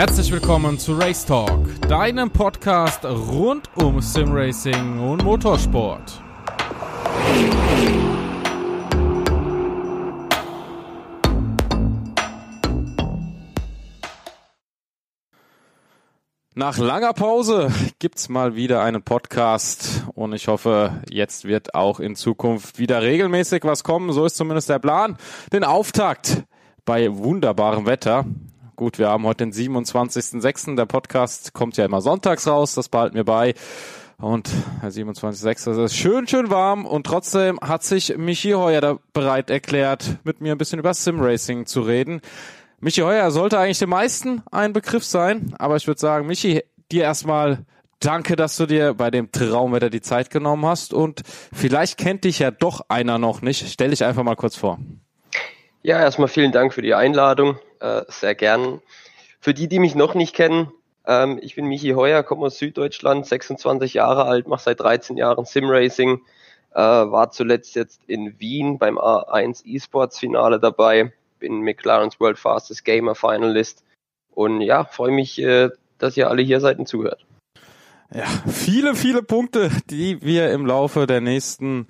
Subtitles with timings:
[0.00, 6.22] Herzlich willkommen zu Race Talk, deinem Podcast rund um Simracing und Motorsport.
[16.54, 22.16] Nach langer Pause gibt's mal wieder einen Podcast und ich hoffe, jetzt wird auch in
[22.16, 24.14] Zukunft wieder regelmäßig was kommen.
[24.14, 25.18] So ist zumindest der Plan.
[25.52, 26.44] Den Auftakt
[26.86, 28.24] bei wunderbarem Wetter
[28.80, 30.74] Gut, wir haben heute den 27.06.
[30.74, 33.52] Der Podcast kommt ja immer sonntags raus, das behalten wir bei.
[34.16, 34.48] Und
[34.82, 35.66] der 27.06.
[35.66, 40.40] Das ist schön, schön warm und trotzdem hat sich Michi Heuer da bereit erklärt, mit
[40.40, 42.22] mir ein bisschen über Simracing zu reden.
[42.78, 47.02] Michi Heuer sollte eigentlich den meisten ein Begriff sein, aber ich würde sagen, Michi, dir
[47.02, 47.66] erstmal
[47.98, 51.20] danke, dass du dir bei dem Traumwetter die Zeit genommen hast und
[51.52, 53.68] vielleicht kennt dich ja doch einer noch nicht.
[53.68, 54.78] Stell dich einfach mal kurz vor.
[55.82, 57.58] Ja, erstmal vielen Dank für die Einladung.
[57.80, 58.80] Äh, sehr gern.
[59.40, 60.70] Für die, die mich noch nicht kennen,
[61.06, 65.46] ähm, ich bin Michi Heuer, komme aus Süddeutschland, 26 Jahre alt, mache seit 13 Jahren
[65.46, 66.20] Simracing,
[66.72, 72.84] äh, war zuletzt jetzt in Wien beim A1 eSports Finale dabei, bin McLaren's World Fastest
[72.84, 73.82] Gamer Finalist
[74.34, 77.24] und ja, freue mich, äh, dass ihr alle hier seid und zuhört.
[78.12, 81.86] Ja, viele, viele Punkte, die wir im Laufe der nächsten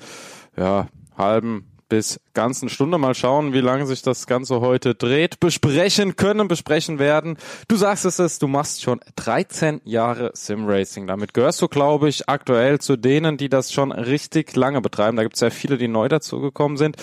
[0.57, 6.17] ja, halben bis ganzen Stunde mal schauen, wie lange sich das Ganze heute dreht, besprechen
[6.17, 7.37] können, besprechen werden.
[7.69, 11.07] Du sagst es, es du machst schon 13 Jahre Simracing.
[11.07, 15.19] Damit gehörst du, glaube ich, aktuell zu denen, die das schon richtig lange betreiben.
[15.19, 16.97] Da gibt es ja viele, die neu dazugekommen sind.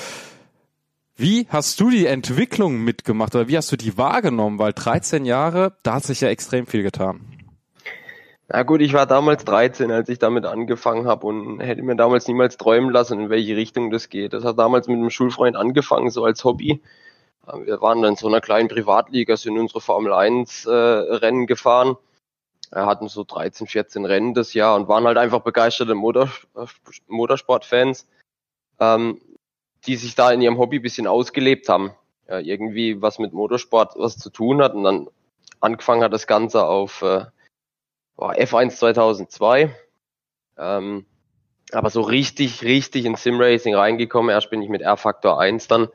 [1.15, 4.57] Wie hast du die Entwicklung mitgemacht oder wie hast du die wahrgenommen?
[4.57, 7.36] Weil 13 Jahre, da hat sich ja extrem viel getan.
[8.49, 12.27] Na gut, ich war damals 13, als ich damit angefangen habe und hätte mir damals
[12.27, 14.31] niemals träumen lassen, in welche Richtung das geht.
[14.31, 16.81] Das hat damals mit einem Schulfreund angefangen, so als Hobby.
[17.65, 21.97] Wir waren dann in so einer kleinen Privatliga, sind unsere Formel 1 äh, Rennen gefahren.
[22.71, 26.29] Wir hatten so 13, 14 Rennen das Jahr und waren halt einfach begeisterte Motor,
[27.07, 28.07] Motorsportfans,
[28.79, 29.21] ähm,
[29.85, 31.91] die sich da in ihrem Hobby bisschen ausgelebt haben.
[32.29, 35.07] Ja, irgendwie was mit Motorsport was zu tun hat und dann
[35.61, 37.25] angefangen hat das Ganze auf äh,
[38.17, 39.73] boah, F1 2002.
[40.57, 41.05] Ähm,
[41.71, 44.31] aber so richtig, richtig in Simracing reingekommen.
[44.31, 45.87] Erst bin ich mit R-Factor 1 dann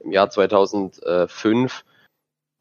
[0.00, 1.84] im Jahr 2005.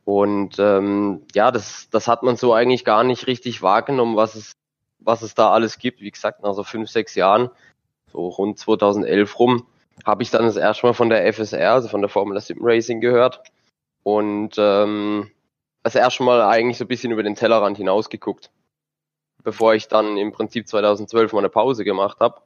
[0.05, 4.53] Und ähm, ja, das, das hat man so eigentlich gar nicht richtig wahrgenommen, was es,
[4.99, 6.01] was es da alles gibt.
[6.01, 7.49] Wie gesagt, nach so fünf, sechs Jahren,
[8.11, 9.67] so rund 2011 rum,
[10.05, 13.01] habe ich dann das erste Mal von der FSR, also von der Formula Sim Racing
[13.01, 13.43] gehört.
[14.03, 15.31] Und ähm,
[15.83, 18.51] das erste Mal eigentlich so ein bisschen über den Tellerrand hinausgeguckt
[19.43, 22.41] bevor ich dann im Prinzip 2012 mal eine Pause gemacht habe.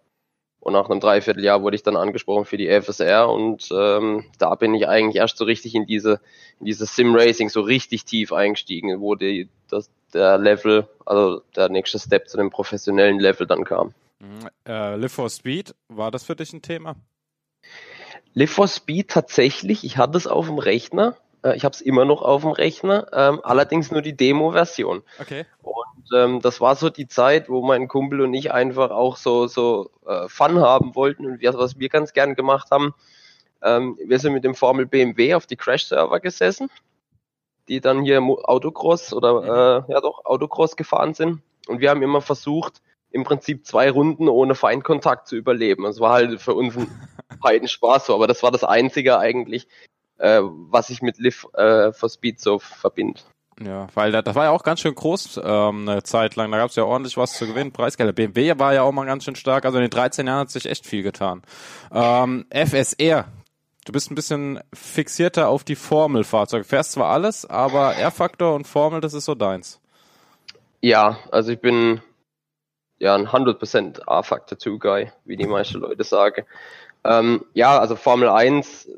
[0.60, 4.74] Und nach einem Dreivierteljahr wurde ich dann angesprochen für die FSR und ähm, da bin
[4.74, 6.20] ich eigentlich erst so richtig in diese,
[6.60, 12.00] in dieses Sim-Racing so richtig tief eingestiegen, wo die, das, der Level, also der nächste
[12.00, 13.94] Step zu dem professionellen Level dann kam.
[14.20, 14.50] Mhm.
[14.68, 16.96] Äh, Live for Speed, war das für dich ein Thema?
[18.34, 22.06] Live for Speed tatsächlich, ich hatte es auf dem Rechner, äh, ich habe es immer
[22.06, 25.04] noch auf dem Rechner, ähm, allerdings nur die Demo-Version.
[25.20, 25.46] Okay.
[25.62, 29.48] Und ähm, das war so die Zeit, wo mein Kumpel und ich einfach auch so
[29.48, 32.94] so äh, Fun haben wollten und wir, was wir ganz gern gemacht haben.
[33.64, 36.70] Ähm, wir sind mit dem Formel BMW auf die Crash-Server gesessen,
[37.68, 39.90] die dann hier Autocross oder mhm.
[39.90, 41.42] äh, ja doch Autocross gefahren sind.
[41.68, 42.82] Und wir haben immer versucht,
[43.12, 45.84] im Prinzip zwei Runden ohne Feindkontakt zu überleben.
[45.84, 46.88] Das war halt für uns ein
[47.44, 49.68] Heidenspaß so, aber das war das Einzige eigentlich,
[50.18, 53.22] äh, was ich mit Live äh, for Speed so verbinde.
[53.64, 56.52] Ja, weil das, das war ja auch ganz schön groß ähm, eine Zeit lang.
[56.52, 57.72] Da gab es ja ordentlich was zu gewinnen.
[57.72, 58.12] Preisgelder.
[58.12, 59.66] BMW war ja auch mal ganz schön stark.
[59.66, 61.42] Also in den 13 Jahren hat sich echt viel getan.
[61.92, 63.26] Ähm, FSR.
[63.86, 66.66] Du bist ein bisschen fixierter auf die Formelfahrzeuge.
[66.66, 69.80] Fährst zwar alles, aber R-Faktor und Formel, das ist so deins.
[70.82, 72.02] Ja, also ich bin
[72.98, 76.46] ja ein 100% R-Factor 2 Guy, wie die meisten Leute sagen.
[77.04, 78.90] Ähm, ja, also Formel 1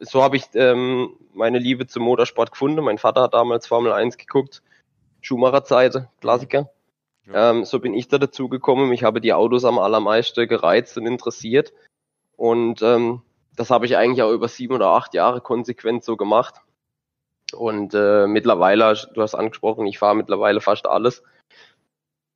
[0.00, 2.82] so habe ich ähm, meine Liebe zum Motorsport gefunden.
[2.82, 4.62] Mein Vater hat damals Formel 1 geguckt,
[5.20, 6.70] Schumacher-Zeit, Klassiker.
[7.26, 7.50] Ja.
[7.50, 8.92] Ähm, so bin ich da dazu gekommen.
[8.92, 11.72] Ich habe die Autos am allermeisten gereizt und interessiert.
[12.36, 13.22] Und ähm,
[13.56, 16.56] das habe ich eigentlich auch über sieben oder acht Jahre konsequent so gemacht.
[17.52, 21.22] Und äh, mittlerweile, du hast angesprochen, ich fahre mittlerweile fast alles.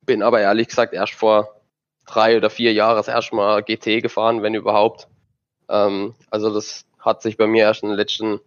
[0.05, 1.55] Bin aber ehrlich gesagt erst vor
[2.05, 5.07] drei oder vier Jahren das erste Mal GT gefahren, wenn überhaupt.
[5.67, 8.39] Ähm, also das hat sich bei mir erst in den letzten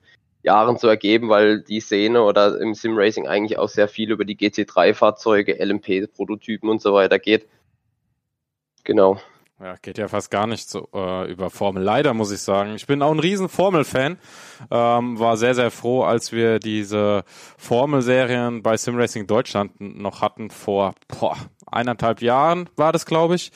[0.42, 4.36] Jahren so ergeben, weil die Szene oder im Sim-Racing eigentlich auch sehr viel über die
[4.36, 7.46] GT3-Fahrzeuge, LMP-Prototypen und so weiter geht.
[8.84, 9.20] Genau.
[9.60, 11.82] Ja, geht ja fast gar nicht so äh, über Formel.
[11.82, 12.74] Leider muss ich sagen.
[12.76, 14.16] Ich bin auch ein riesen Formel-Fan.
[14.70, 17.24] Ähm, war sehr, sehr froh, als wir diese
[17.56, 23.50] Formel-Serien bei Sim Racing Deutschland noch hatten vor boah, eineinhalb Jahren war das, glaube ich.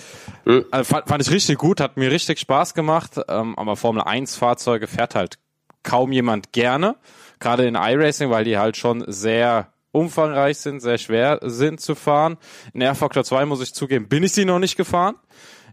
[0.44, 0.64] Mhm.
[0.72, 3.20] Also, fand, fand, ich richtig gut, hat mir richtig Spaß gemacht.
[3.28, 5.38] Ähm, aber Formel 1 Fahrzeuge fährt halt
[5.84, 6.96] kaum jemand gerne.
[7.38, 12.38] Gerade in iRacing, weil die halt schon sehr umfangreich sind, sehr schwer sind zu fahren.
[12.72, 15.14] In R-Factor 2 muss ich zugeben, bin ich sie noch nicht gefahren.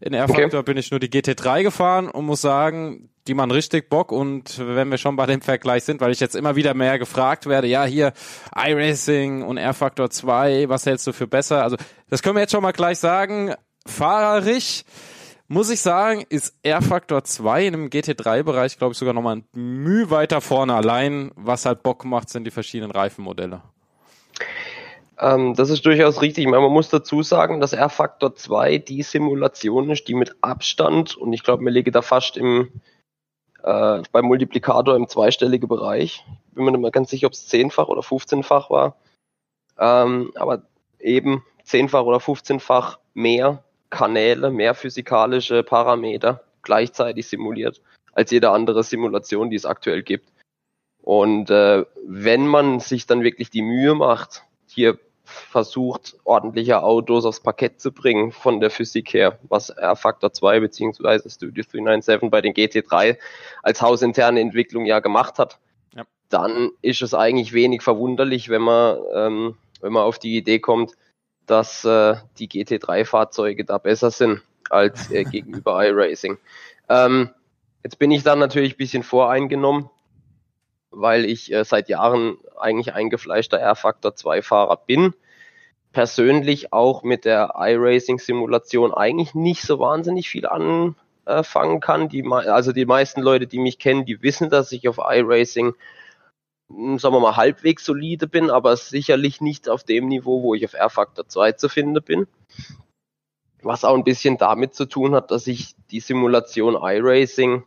[0.01, 0.63] In R-Factor okay.
[0.63, 4.89] bin ich nur die GT3 gefahren und muss sagen, die machen richtig Bock und wenn
[4.89, 7.83] wir schon bei dem Vergleich sind, weil ich jetzt immer wieder mehr gefragt werde, ja
[7.85, 8.13] hier
[8.55, 11.63] iRacing und R-Factor 2, was hältst du für besser?
[11.63, 11.77] Also
[12.09, 13.53] das können wir jetzt schon mal gleich sagen.
[13.85, 14.83] Fahrerisch
[15.47, 20.09] muss ich sagen, ist R-Factor 2 in dem GT3-Bereich, glaube ich, sogar nochmal ein Mühe
[20.11, 20.75] weiter vorne.
[20.75, 23.63] Allein, was halt Bock macht, sind die verschiedenen Reifenmodelle.
[25.19, 26.45] Ähm, das ist durchaus richtig.
[26.45, 31.33] Meine, man muss dazu sagen, dass R-Faktor 2 die Simulation ist, die mit Abstand, und
[31.33, 32.71] ich glaube, mir liege da fast im,
[33.63, 36.25] äh, beim Multiplikator im zweistelligen Bereich.
[36.53, 38.95] Bin mir nicht mehr ganz sicher, ob es zehnfach oder 15-fach war.
[39.77, 40.63] Ähm, aber
[40.99, 47.81] eben zehnfach oder 15-fach mehr Kanäle, mehr physikalische Parameter gleichzeitig simuliert
[48.13, 50.31] als jede andere Simulation, die es aktuell gibt.
[51.01, 54.99] Und äh, wenn man sich dann wirklich die Mühe macht, hier
[55.29, 61.29] versucht, ordentliche Autos aufs Parkett zu bringen von der Physik her, was R-Factor 2 bzw.
[61.29, 63.17] Studio 397 bei den GT3
[63.63, 65.59] als hausinterne Entwicklung ja gemacht hat,
[65.95, 66.03] ja.
[66.29, 70.93] dann ist es eigentlich wenig verwunderlich, wenn man, ähm, wenn man auf die Idee kommt,
[71.45, 76.37] dass äh, die GT3-Fahrzeuge da besser sind als äh, gegenüber iRacing.
[76.89, 77.29] Ähm,
[77.83, 79.89] jetzt bin ich dann natürlich ein bisschen voreingenommen,
[80.91, 85.13] weil ich äh, seit Jahren eigentlich eingefleischter R-Factor 2 Fahrer bin.
[85.91, 92.09] Persönlich auch mit der iRacing-Simulation eigentlich nicht so wahnsinnig viel anfangen kann.
[92.09, 95.73] Die, also die meisten Leute, die mich kennen, die wissen, dass ich auf iRacing,
[96.69, 100.65] hm, sagen wir mal, halbwegs solide bin, aber sicherlich nicht auf dem Niveau, wo ich
[100.65, 102.27] auf R-Factor 2 zu finden bin.
[103.61, 107.63] Was auch ein bisschen damit zu tun hat, dass ich die Simulation iRacing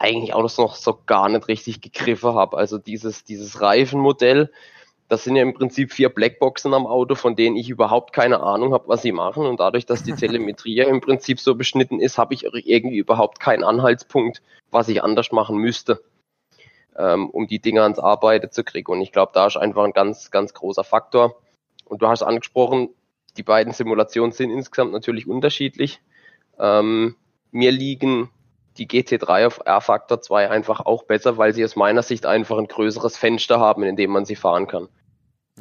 [0.00, 2.56] eigentlich auch noch so gar nicht richtig gegriffen habe.
[2.56, 4.50] Also dieses, dieses Reifenmodell,
[5.08, 8.72] das sind ja im Prinzip vier Blackboxen am Auto, von denen ich überhaupt keine Ahnung
[8.72, 9.44] habe, was sie machen.
[9.44, 13.40] Und dadurch, dass die Telemetrie ja im Prinzip so beschnitten ist, habe ich irgendwie überhaupt
[13.40, 16.02] keinen Anhaltspunkt, was ich anders machen müsste,
[16.96, 18.90] ähm, um die Dinge ans Arbeiten zu kriegen.
[18.90, 21.36] Und ich glaube, da ist einfach ein ganz, ganz großer Faktor.
[21.84, 22.88] Und du hast angesprochen,
[23.36, 26.00] die beiden Simulationen sind insgesamt natürlich unterschiedlich.
[26.58, 27.16] Ähm,
[27.50, 28.30] mir liegen
[28.78, 32.66] die GT3 auf R-Factor 2 einfach auch besser, weil sie aus meiner Sicht einfach ein
[32.66, 34.88] größeres Fenster haben, in dem man sie fahren kann.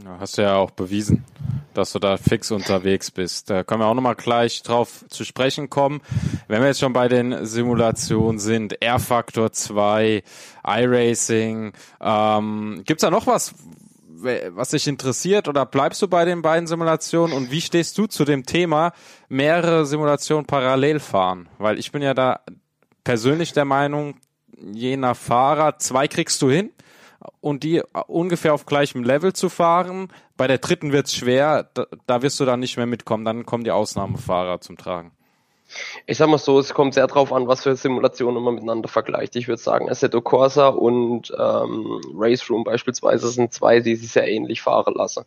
[0.04, 1.26] Ja, hast du ja auch bewiesen,
[1.74, 3.50] dass du da fix unterwegs bist.
[3.50, 6.02] Da können wir auch nochmal gleich drauf zu sprechen kommen.
[6.48, 10.24] Wenn wir jetzt schon bei den Simulationen sind, R-Factor 2,
[10.66, 13.54] iRacing, ähm, gibt's da noch was,
[14.52, 18.26] was dich interessiert oder bleibst du bei den beiden Simulationen und wie stehst du zu
[18.26, 18.94] dem Thema
[19.28, 21.50] mehrere Simulationen parallel fahren?
[21.58, 22.42] Weil ich bin ja da
[23.10, 24.18] persönlich der Meinung,
[24.72, 26.70] je nach Fahrer, zwei kriegst du hin
[27.42, 30.10] und die ungefähr auf gleichem Level zu fahren.
[30.38, 33.64] Bei der dritten wird's schwer, da, da wirst du dann nicht mehr mitkommen, dann kommen
[33.64, 35.12] die Ausnahmefahrer zum Tragen.
[36.06, 39.36] Ich sag mal so, es kommt sehr drauf an, was für Simulationen man miteinander vergleicht.
[39.36, 44.28] Ich würde sagen, Assetto Corsa und ähm, Race Room beispielsweise sind zwei, die sich sehr
[44.28, 45.26] ähnlich fahren lassen.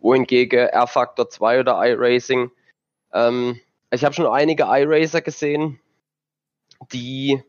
[0.00, 2.50] Wohingegen R-Factor 2 oder iRacing,
[3.12, 5.80] ähm, ich habe schon einige iRacer gesehen,
[6.92, 7.42] die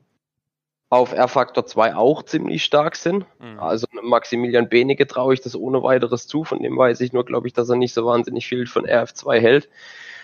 [0.90, 3.26] auf R-Faktor 2 auch ziemlich stark sind.
[3.40, 3.60] Mhm.
[3.60, 6.44] Also Maximilian Benige traue ich das ohne weiteres zu.
[6.44, 9.40] Von dem weiß ich nur, glaube ich, dass er nicht so wahnsinnig viel von RF2
[9.40, 9.70] hält.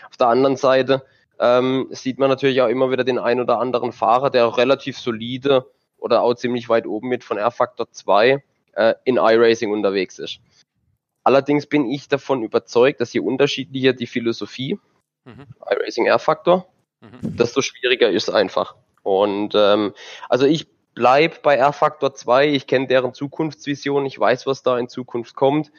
[0.09, 1.05] Auf der anderen Seite
[1.39, 4.99] ähm, sieht man natürlich auch immer wieder den ein oder anderen Fahrer, der auch relativ
[4.99, 5.65] solide
[5.97, 10.39] oder auch ziemlich weit oben mit von R-Faktor 2 äh, in iRacing unterwegs ist.
[11.23, 14.79] Allerdings bin ich davon überzeugt, dass je unterschiedlicher die Philosophie,
[15.23, 15.45] mhm.
[15.69, 16.67] iRacing R-Faktor,
[16.99, 17.37] mhm.
[17.37, 18.75] desto schwieriger ist einfach.
[19.07, 19.93] Und ähm,
[20.27, 24.89] also ich bleib bei R-Factor 2, ich kenne deren Zukunftsvision, ich weiß, was da in
[24.89, 25.71] Zukunft kommt.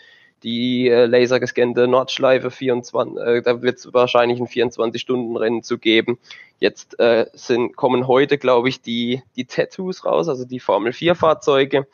[0.42, 6.18] Die äh, lasergescannte Nordschleife 24, äh, da wird es wahrscheinlich ein 24-Stunden-Rennen zu geben.
[6.58, 11.86] Jetzt äh, sind, kommen heute, glaube ich, die, die Tattoos raus, also die Formel 4-Fahrzeuge.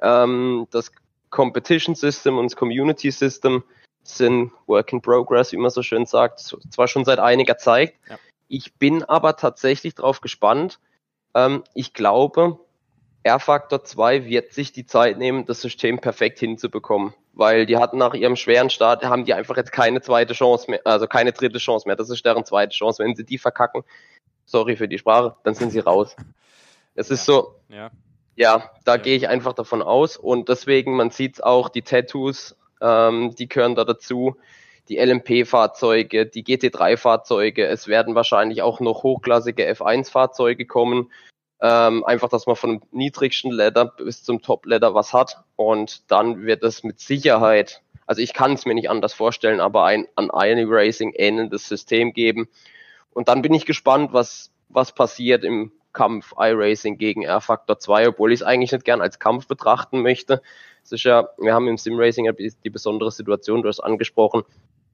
[0.00, 0.92] Ähm, das
[1.30, 3.64] Competition System und das Community System
[4.04, 7.94] sind Work in Progress, wie man so schön sagt, zwar schon seit einiger Zeit.
[8.08, 8.16] Ja.
[8.48, 10.78] Ich bin aber tatsächlich drauf gespannt.
[11.34, 12.58] Ähm, ich glaube,
[13.22, 17.14] R-Factor 2 wird sich die Zeit nehmen, das System perfekt hinzubekommen.
[17.34, 20.80] Weil die hatten nach ihrem schweren Start, haben die einfach jetzt keine zweite Chance mehr,
[20.84, 21.94] also keine dritte Chance mehr.
[21.94, 23.04] Das ist deren zweite Chance.
[23.04, 23.84] Wenn sie die verkacken,
[24.44, 26.16] sorry für die Sprache, dann sind sie raus.
[26.94, 27.90] Es ist so, Ja.
[28.34, 33.34] ja, da gehe ich einfach davon aus und deswegen, man sieht auch, die Tattoos, ähm,
[33.36, 34.36] die gehören da dazu,
[34.88, 41.10] die LMP-Fahrzeuge, die GT3-Fahrzeuge, es werden wahrscheinlich auch noch hochklassige F1-Fahrzeuge kommen,
[41.60, 45.42] ähm, einfach, dass man von niedrigsten Ladder bis zum Top-Ladder was hat.
[45.56, 49.84] Und dann wird es mit Sicherheit, also ich kann es mir nicht anders vorstellen, aber
[49.84, 52.48] ein an Iron Racing ähnelndes System geben.
[53.12, 58.32] Und dann bin ich gespannt, was, was passiert im Kampf iRacing gegen R-Factor 2, obwohl
[58.32, 60.42] ich es eigentlich nicht gern als Kampf betrachten möchte.
[60.84, 64.44] Es ist ja, wir haben im Sim-Racing ja die besondere Situation, du hast angesprochen,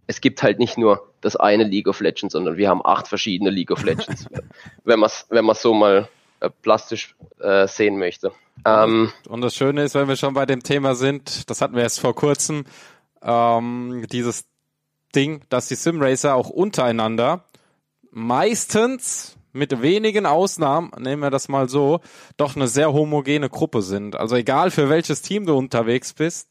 [0.07, 3.51] es gibt halt nicht nur das eine League of Legends, sondern wir haben acht verschiedene
[3.51, 4.27] League of Legends,
[4.85, 6.09] wenn man es wenn man's so mal
[6.41, 8.33] äh, plastisch äh, sehen möchte.
[8.65, 11.83] Ähm, Und das Schöne ist, wenn wir schon bei dem Thema sind, das hatten wir
[11.83, 12.65] erst vor kurzem,
[13.23, 14.45] ähm, dieses
[15.15, 17.45] Ding, dass die Simracer auch untereinander
[18.11, 22.01] meistens mit wenigen Ausnahmen, nehmen wir das mal so,
[22.37, 24.17] doch eine sehr homogene Gruppe sind.
[24.17, 26.49] Also egal für welches Team du unterwegs bist,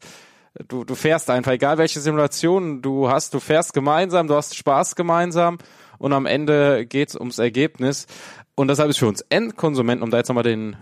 [0.67, 4.95] du, du fährst einfach, egal welche Simulation du hast, du fährst gemeinsam, du hast Spaß
[4.95, 5.57] gemeinsam
[5.97, 8.07] und am Ende geht's ums Ergebnis.
[8.55, 10.75] Und deshalb ist für uns Endkonsumenten, um da jetzt nochmal den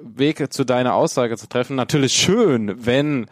[0.00, 3.26] Weg zu deiner Aussage zu treffen, natürlich schön, wenn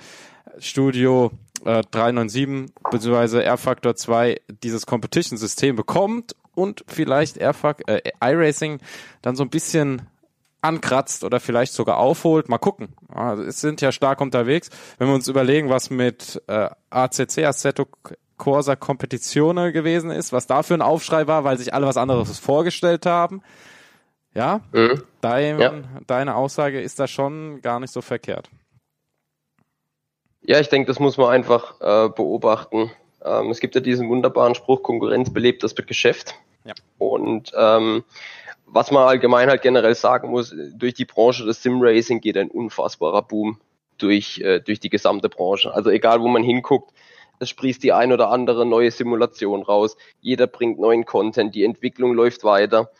[0.58, 1.30] Studio
[1.64, 3.42] äh, 397 bzw.
[3.42, 8.80] R-Factor 2 dieses Competition-System bekommt und vielleicht R-Fac äh, iRacing
[9.22, 10.02] dann so ein bisschen
[10.64, 12.48] ankratzt oder vielleicht sogar aufholt.
[12.48, 12.88] Mal gucken.
[13.08, 14.70] Also es sind ja stark unterwegs.
[14.98, 17.86] Wenn wir uns überlegen, was mit äh, ACC, Assetto
[18.36, 22.38] Corsa Competizione gewesen ist, was da für ein Aufschrei war, weil sich alle was anderes
[22.38, 23.42] vorgestellt haben.
[24.34, 25.02] Ja, mhm.
[25.20, 25.72] dein, Ja.
[26.06, 28.50] deine Aussage ist da schon gar nicht so verkehrt.
[30.42, 32.90] Ja, ich denke, das muss man einfach äh, beobachten.
[33.24, 36.34] Ähm, es gibt ja diesen wunderbaren Spruch, Konkurrenz belebt das Geschäft.
[36.64, 36.74] Ja.
[36.98, 38.02] Und ähm,
[38.74, 43.22] was man allgemein halt generell sagen muss, durch die Branche des Sim-Racing geht ein unfassbarer
[43.22, 43.60] Boom
[43.98, 45.72] durch, äh, durch die gesamte Branche.
[45.72, 46.92] Also egal, wo man hinguckt,
[47.38, 49.96] es sprießt die ein oder andere neue Simulation raus.
[50.20, 52.90] Jeder bringt neuen Content, die Entwicklung läuft weiter.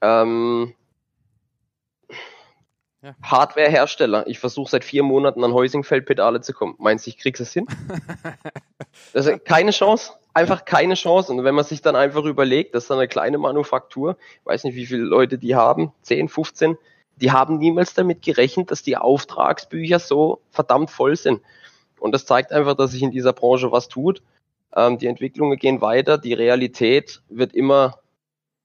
[0.00, 0.74] Ähm,
[3.02, 3.14] Ja.
[3.22, 4.26] Hardware-Hersteller.
[4.26, 6.74] Ich versuche seit vier Monaten an Heusingfeld-Pedale zu kommen.
[6.78, 7.66] Meinst du, ich krieg's es hin?
[9.12, 10.12] Das ist keine Chance.
[10.32, 11.32] Einfach keine Chance.
[11.32, 14.76] Und wenn man sich dann einfach überlegt, dass da eine kleine Manufaktur, ich weiß nicht,
[14.76, 16.78] wie viele Leute die haben, 10, 15,
[17.16, 21.40] die haben niemals damit gerechnet, dass die Auftragsbücher so verdammt voll sind.
[21.98, 24.22] Und das zeigt einfach, dass sich in dieser Branche was tut.
[24.74, 27.98] Ähm, die Entwicklungen gehen weiter, die Realität wird immer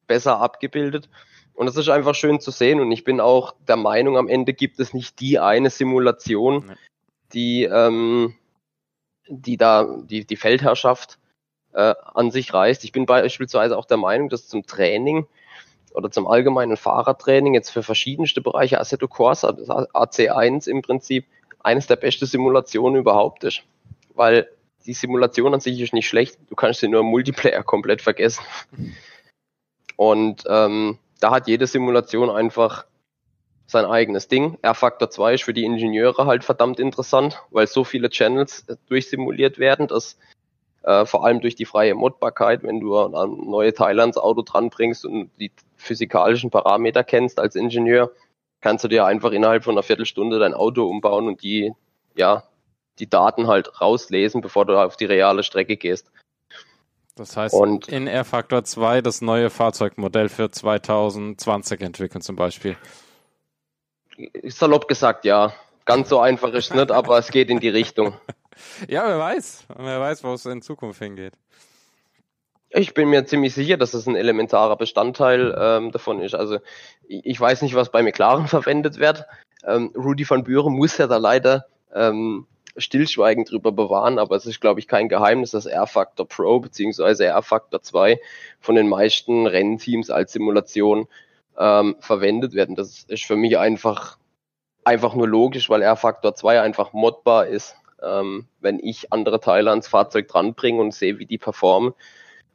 [0.08, 1.10] besser abgebildet.
[1.54, 2.80] Und das ist einfach schön zu sehen.
[2.80, 6.76] Und ich bin auch der Meinung, am Ende gibt es nicht die eine Simulation,
[7.34, 8.36] die, ähm,
[9.28, 11.18] die da die, die Feldherrschaft
[11.76, 12.84] äh, an sich reißt.
[12.84, 15.28] Ich bin beispielsweise auch der Meinung, dass zum Training
[15.94, 21.26] oder zum allgemeinen Fahrertraining jetzt für verschiedenste Bereiche Assetto Corsa, das AC1 im Prinzip,
[21.60, 23.64] eines der besten Simulationen überhaupt ist.
[24.14, 24.50] Weil
[24.86, 28.44] die Simulation an sich ist nicht schlecht, du kannst sie nur im Multiplayer komplett vergessen.
[29.96, 32.86] Und ähm, da hat jede Simulation einfach
[33.68, 34.58] sein eigenes Ding.
[34.62, 39.58] R-Factor 2 ist für die Ingenieure halt verdammt interessant, weil so viele Channels äh, durchsimuliert
[39.58, 40.18] werden, dass
[40.86, 45.06] äh, vor allem durch die freie Modbarkeit, wenn du ein neue Teile ans Auto dranbringst
[45.06, 48.12] und die physikalischen Parameter kennst als Ingenieur,
[48.62, 51.74] kannst du dir einfach innerhalb von einer Viertelstunde dein Auto umbauen und die,
[52.16, 52.44] ja,
[53.00, 56.12] die Daten halt rauslesen, bevor du auf die reale Strecke gehst.
[57.16, 62.78] Das heißt, Und- in R-Factor 2 das neue Fahrzeugmodell für 2020 entwickeln zum Beispiel.
[64.44, 65.54] Salopp gesagt, ja.
[65.86, 68.14] Ganz so einfach ist es nicht, aber es geht in die Richtung.
[68.88, 69.66] Ja, wer weiß.
[69.78, 71.34] Wer weiß, wo es in Zukunft hingeht.
[72.70, 76.36] Ich bin mir ziemlich sicher, dass es ein elementarer Bestandteil ähm, davon ist.
[76.36, 76.60] Also
[77.08, 79.26] ich, weiß nicht, was bei McLaren verwendet wird.
[79.66, 82.48] Ähm, Rudy van Buren muss ja da leider ähm,
[82.78, 87.26] stillschweigend drüber bewahren, aber es ist, glaube ich, kein Geheimnis, dass R-Factor Pro bzw.
[87.26, 88.20] R-Factor 2
[88.60, 91.08] von den meisten Rennteams als Simulation
[91.58, 92.76] ähm, verwendet werden.
[92.76, 94.18] Das ist für mich einfach,
[94.84, 97.78] einfach nur logisch, weil R-Factor 2 einfach modbar ist.
[98.06, 101.94] Ähm, wenn ich andere Teile ans Fahrzeug dranbringe und sehe, wie die performen,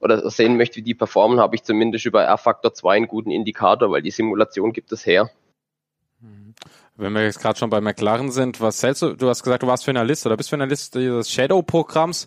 [0.00, 3.90] oder sehen möchte, wie die performen, habe ich zumindest über R-Factor 2 einen guten Indikator,
[3.90, 5.30] weil die Simulation gibt es her.
[6.96, 9.14] Wenn wir jetzt gerade schon bei McLaren sind, was hältst du?
[9.14, 12.26] Du hast gesagt, du warst Finalist oder bist Finalist dieses Shadow-Programms.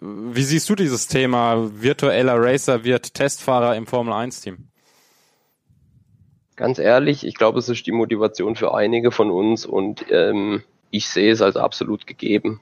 [0.00, 1.70] Wie siehst du dieses Thema?
[1.72, 4.68] Virtueller Racer wird Testfahrer im Formel 1-Team.
[6.56, 11.08] Ganz ehrlich, ich glaube, es ist die Motivation für einige von uns und ähm, ich
[11.08, 12.60] sehe es als absolut gegeben.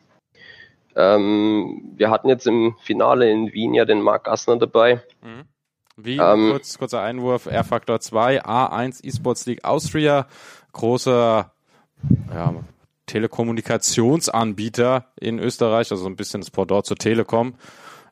[0.96, 5.02] Ähm, wir hatten jetzt im Finale in Wien ja den Marc Gassner dabei.
[5.22, 5.44] Mhm.
[5.96, 10.26] Wie, ähm, kurz, kurzer Einwurf, R-Factor 2, A1 eSports League Austria,
[10.72, 11.52] großer
[12.32, 12.54] ja,
[13.06, 17.54] Telekommunikationsanbieter in Österreich, also ein bisschen das Pendant zur Telekom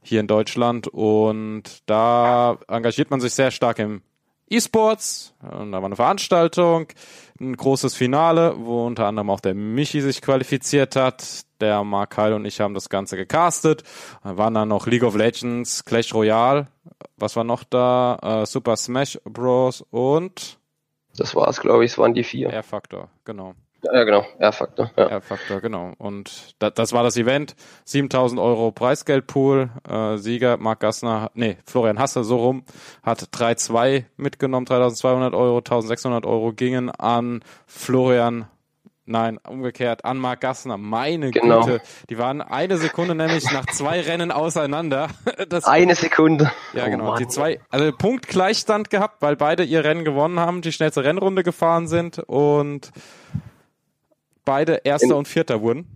[0.02, 0.88] hier in Deutschland.
[0.88, 4.02] Und da engagiert man sich sehr stark im
[4.49, 5.35] E-Sports.
[5.42, 6.88] Und da war eine Veranstaltung,
[7.40, 11.43] ein großes Finale, wo unter anderem auch der Michi sich qualifiziert hat.
[11.61, 13.83] Der Mark Heil und ich haben das Ganze gecastet.
[14.23, 16.69] Da waren dann noch League of Legends, Clash Royale.
[17.16, 18.43] Was war noch da?
[18.43, 19.85] Äh, Super Smash Bros.
[19.90, 20.59] und
[21.16, 21.93] das war's, glaube ich.
[21.93, 22.50] Es waren die vier.
[22.50, 23.55] R-Faktor, genau.
[23.93, 24.90] Ja, genau, R-Faktor.
[24.97, 25.07] Ja.
[25.07, 25.93] R-Faktor, genau.
[25.99, 27.55] Und da, das war das Event.
[27.85, 29.71] 7000 Euro Preisgeldpool.
[29.88, 32.64] Äh, Sieger Marc Gassner, nee, Florian Hasse, so rum,
[33.02, 34.66] hat 3-2 mitgenommen.
[34.66, 38.47] 3200 Euro, 1600 Euro gingen an Florian
[39.09, 40.76] Nein, umgekehrt, an Marc Gassner.
[40.76, 41.64] Meine genau.
[41.64, 41.81] Güte.
[42.11, 45.09] Die waren eine Sekunde nämlich nach zwei Rennen auseinander.
[45.49, 46.50] Das eine Sekunde.
[46.73, 47.12] Ja, genau.
[47.12, 51.45] Oh die zwei, also Punktgleichstand gehabt, weil beide ihr Rennen gewonnen haben, die schnellste Rennrunde
[51.45, 52.90] gefahren sind und
[54.47, 55.87] beide Erster In und Vierter wurden.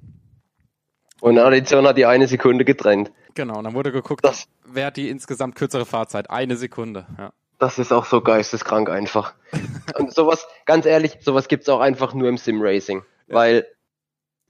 [1.22, 3.10] Und Addition hat die eine Sekunde getrennt.
[3.34, 6.28] Genau, und dann wurde geguckt, das, wer hat die insgesamt kürzere Fahrzeit?
[6.28, 7.32] Eine Sekunde, ja.
[7.58, 9.34] Das ist auch so geisteskrank einfach.
[9.98, 13.02] und sowas, ganz ehrlich, sowas gibt's auch einfach nur im Sim-Racing.
[13.28, 13.34] Ja.
[13.34, 13.66] Weil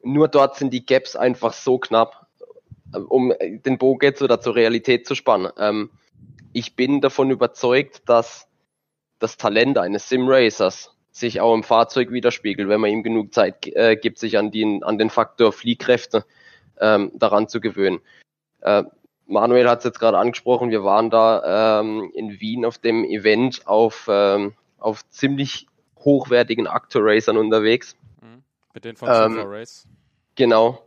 [0.03, 2.29] nur dort sind die Gaps einfach so knapp,
[3.09, 5.53] um den Bogen jetzt oder zur Realität zu spannen.
[5.59, 5.91] Ähm,
[6.53, 8.49] ich bin davon überzeugt, dass
[9.19, 13.97] das Talent eines Sim-Racers sich auch im Fahrzeug widerspiegelt, wenn man ihm genug Zeit äh,
[13.97, 16.25] gibt, sich an den, an den Faktor Fliehkräfte
[16.81, 18.01] ähm, daran zu gewöhnen.
[18.61, 18.85] Äh,
[19.27, 23.67] Manuel hat es jetzt gerade angesprochen, wir waren da ähm, in Wien auf dem Event
[23.67, 25.67] auf, ähm, auf ziemlich
[25.99, 27.97] hochwertigen Actor-Racern unterwegs.
[28.21, 28.43] Mhm.
[28.75, 29.87] Mit den von ähm, Race.
[30.35, 30.83] Genau.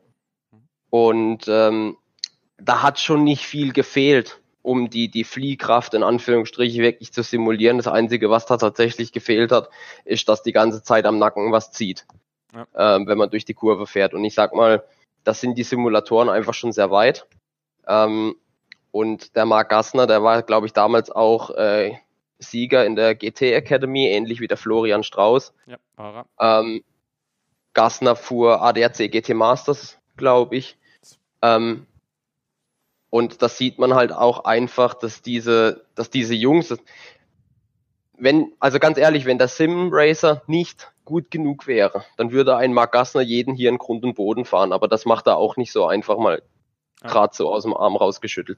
[0.51, 0.57] Mhm.
[0.89, 1.97] Und ähm,
[2.57, 7.77] da hat schon nicht viel gefehlt um die, die Fliehkraft in Anführungsstrichen wirklich zu simulieren.
[7.77, 9.70] Das Einzige, was da tatsächlich gefehlt hat,
[10.05, 12.08] ist, dass die ganze Zeit am Nacken was zieht,
[12.53, 12.96] ja.
[12.96, 14.13] ähm, wenn man durch die Kurve fährt.
[14.13, 14.84] Und ich sag mal,
[15.23, 17.28] das sind die Simulatoren einfach schon sehr weit.
[17.88, 18.36] Ähm,
[18.91, 21.93] und der Marc Gassner, der war, glaube ich, damals auch äh,
[22.39, 25.54] Sieger in der GT Academy, ähnlich wie der Florian Strauß.
[25.65, 26.84] Ja, ähm,
[27.73, 30.78] Gassner fuhr ADAC GT Masters, glaube ich.
[31.41, 31.88] Ähm,
[33.13, 36.76] und das sieht man halt auch einfach, dass diese, dass diese Jungs,
[38.17, 42.73] wenn, also ganz ehrlich, wenn der Sim Racer nicht gut genug wäre, dann würde ein
[42.73, 45.71] Mark Gassner jeden hier in Grund und Boden fahren, aber das macht er auch nicht
[45.71, 46.41] so einfach mal
[47.04, 48.58] gerade so aus dem Arm rausgeschüttelt.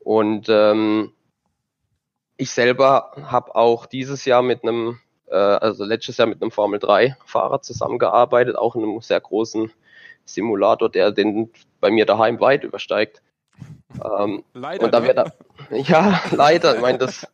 [0.00, 1.14] Und ähm,
[2.36, 6.78] ich selber habe auch dieses Jahr mit einem, äh, also letztes Jahr mit einem Formel
[6.78, 9.72] 3 Fahrer zusammengearbeitet, auch in einem sehr großen
[10.26, 13.22] Simulator, der den bei mir daheim weit übersteigt.
[14.18, 14.84] Ähm, leider.
[14.84, 15.32] Und da wird er,
[15.70, 16.76] ja, leider.
[16.76, 17.26] Ich meine, das,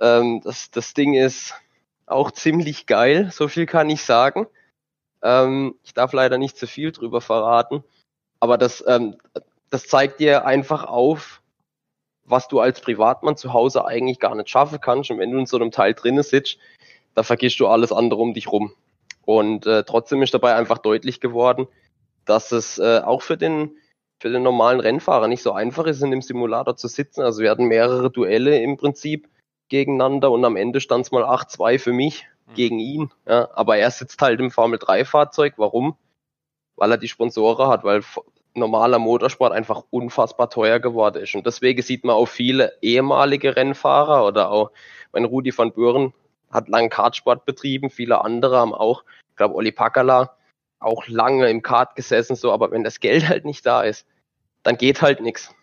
[0.00, 1.54] ähm, das, das Ding ist
[2.06, 4.46] auch ziemlich geil, so viel kann ich sagen.
[5.22, 7.84] Ähm, ich darf leider nicht zu viel drüber verraten,
[8.40, 9.16] aber das, ähm,
[9.68, 11.42] das zeigt dir einfach auf,
[12.24, 15.10] was du als Privatmann zu Hause eigentlich gar nicht schaffen kannst.
[15.10, 16.58] Und wenn du in so einem Teil drinnen sitzt,
[17.14, 18.72] da vergisst du alles andere um dich rum.
[19.24, 21.66] Und äh, trotzdem ist dabei einfach deutlich geworden,
[22.24, 23.76] dass es äh, auch für den
[24.20, 27.22] für den normalen Rennfahrer nicht so einfach ist, in dem Simulator zu sitzen.
[27.22, 29.28] Also wir hatten mehrere Duelle im Prinzip
[29.68, 32.54] gegeneinander und am Ende stand es mal 8-2 für mich mhm.
[32.54, 33.10] gegen ihn.
[33.26, 35.54] Ja, aber er sitzt halt im Formel 3 Fahrzeug.
[35.56, 35.96] Warum?
[36.76, 38.02] Weil er die Sponsoren hat, weil
[38.54, 41.34] normaler Motorsport einfach unfassbar teuer geworden ist.
[41.34, 44.70] Und deswegen sieht man auch viele ehemalige Rennfahrer oder auch
[45.12, 46.12] mein Rudi van Buren
[46.50, 50.36] hat lange Kartsport betrieben, viele andere haben auch, ich glaube Oli Packerla,
[50.80, 54.06] auch lange im Kart gesessen, so, aber wenn das Geld halt nicht da ist,
[54.62, 55.54] dann geht halt nichts.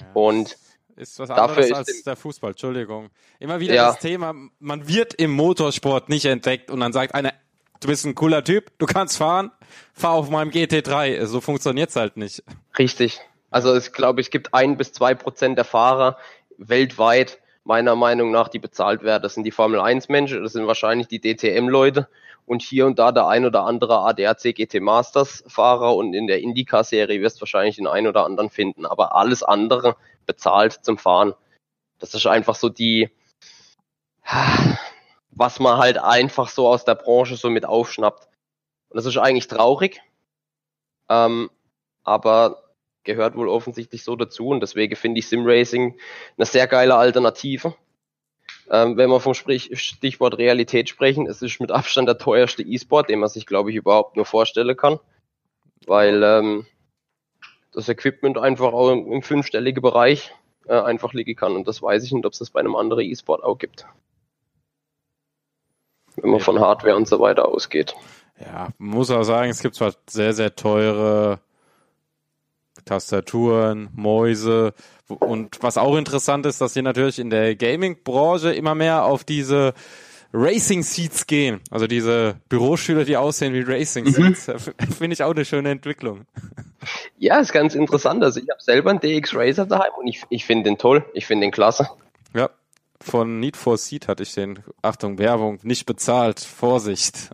[0.00, 0.56] Ja, und
[0.96, 3.10] ist was anderes ist als der Fußball, Entschuldigung.
[3.38, 3.86] Immer wieder ja.
[3.86, 7.32] das Thema, man wird im Motorsport nicht entdeckt und dann sagt einer,
[7.80, 9.50] du bist ein cooler Typ, du kannst fahren,
[9.92, 11.24] fahr auf meinem GT3.
[11.26, 12.42] So funktioniert's halt nicht.
[12.78, 13.20] Richtig.
[13.50, 16.16] Also ich glaube, es gibt ein bis zwei Prozent der Fahrer
[16.56, 19.22] weltweit, meiner Meinung nach, die bezahlt werden.
[19.22, 22.08] Das sind die Formel 1 Menschen, das sind wahrscheinlich die DTM-Leute
[22.46, 26.40] und hier und da der ein oder andere ADAC GT Masters Fahrer und in der
[26.40, 29.96] IndyCar Serie wirst du wahrscheinlich den einen oder anderen finden, aber alles andere
[30.26, 31.34] bezahlt zum Fahren.
[31.98, 33.10] Das ist einfach so die,
[35.30, 38.28] was man halt einfach so aus der Branche so mit aufschnappt.
[38.88, 40.02] Und das ist eigentlich traurig,
[41.08, 41.50] ähm,
[42.02, 42.71] aber
[43.04, 45.96] gehört wohl offensichtlich so dazu und deswegen finde ich Sim Racing
[46.36, 47.74] eine sehr geile Alternative.
[48.70, 53.08] Ähm, wenn wir vom Sprich Stichwort Realität sprechen, es ist mit Abstand der teuerste E-Sport,
[53.08, 54.98] den man sich, glaube ich, überhaupt nur vorstellen kann.
[55.86, 56.66] Weil ähm,
[57.72, 60.32] das Equipment einfach auch im, im fünfstelligen Bereich
[60.66, 61.56] äh, einfach liegen kann.
[61.56, 63.86] Und das weiß ich nicht, ob es das bei einem anderen E-Sport auch gibt.
[66.16, 67.94] Wenn man von Hardware und so weiter ausgeht.
[68.38, 71.40] Ja, muss auch sagen, es gibt zwar sehr, sehr teure
[72.84, 74.74] Tastaturen, Mäuse
[75.08, 79.74] und was auch interessant ist, dass sie natürlich in der Gaming-Branche immer mehr auf diese
[80.32, 81.60] Racing Seats gehen.
[81.70, 84.34] Also diese Bürostühle, die aussehen wie Racing mhm.
[84.34, 84.48] Seats.
[84.48, 84.92] Mhm.
[84.92, 86.26] Finde ich auch eine schöne Entwicklung.
[87.18, 88.24] Ja, ist ganz interessant.
[88.24, 91.04] Also ich habe selber einen DX Racer daheim und ich, ich finde den toll.
[91.12, 91.88] Ich finde den klasse.
[92.34, 92.50] Ja,
[93.00, 94.60] von Need for Seat hatte ich den.
[94.80, 96.40] Achtung, Werbung, nicht bezahlt.
[96.40, 97.30] Vorsicht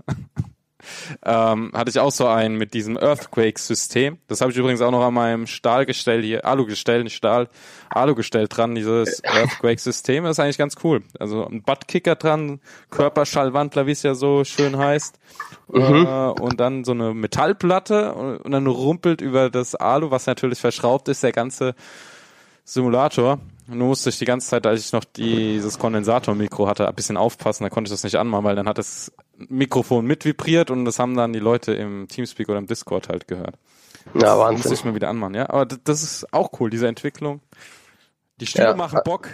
[1.25, 4.19] ähm, hatte ich auch so einen mit diesem Earthquake-System.
[4.29, 7.49] Das habe ich übrigens auch noch an meinem Stahlgestell hier, Alugestell, nicht Stahl,
[7.91, 10.25] Alugestell dran, dieses Earthquake-System.
[10.25, 11.03] Das ist eigentlich ganz cool.
[11.19, 15.19] Also ein Buttkicker dran, Körperschallwandler, wie es ja so schön heißt.
[15.69, 16.07] Mhm.
[16.07, 20.61] Äh, und dann so eine Metallplatte und, und dann rumpelt über das Alu, was natürlich
[20.61, 21.75] verschraubt ist, der ganze
[22.65, 23.41] Simulator.
[23.71, 27.65] Nur musste ich die ganze Zeit, als ich noch dieses Kondensatormikro hatte, ein bisschen aufpassen,
[27.65, 30.99] da konnte ich das nicht anmachen, weil dann hat das Mikrofon mit vibriert und das
[30.99, 33.57] haben dann die Leute im Teamspeak oder im Discord halt gehört.
[34.15, 34.59] Das ja, Wahnsinn.
[34.59, 35.51] Musste ich mal wieder anmachen, ja.
[35.51, 37.41] Aber das ist auch cool, diese Entwicklung.
[38.41, 38.75] Die Stühle ja.
[38.75, 39.29] machen Bock.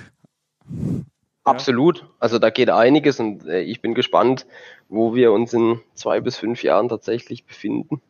[1.45, 2.07] Absolut.
[2.19, 4.47] Also da geht einiges und äh, ich bin gespannt,
[4.89, 8.01] wo wir uns in zwei bis fünf Jahren tatsächlich befinden.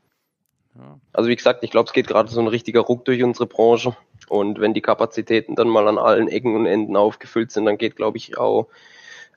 [0.76, 0.98] Ja.
[1.12, 3.96] Also wie gesagt, ich glaube, es geht gerade so ein richtiger Ruck durch unsere Branche.
[4.28, 7.96] Und wenn die Kapazitäten dann mal an allen Ecken und Enden aufgefüllt sind, dann geht,
[7.96, 8.68] glaube ich, auch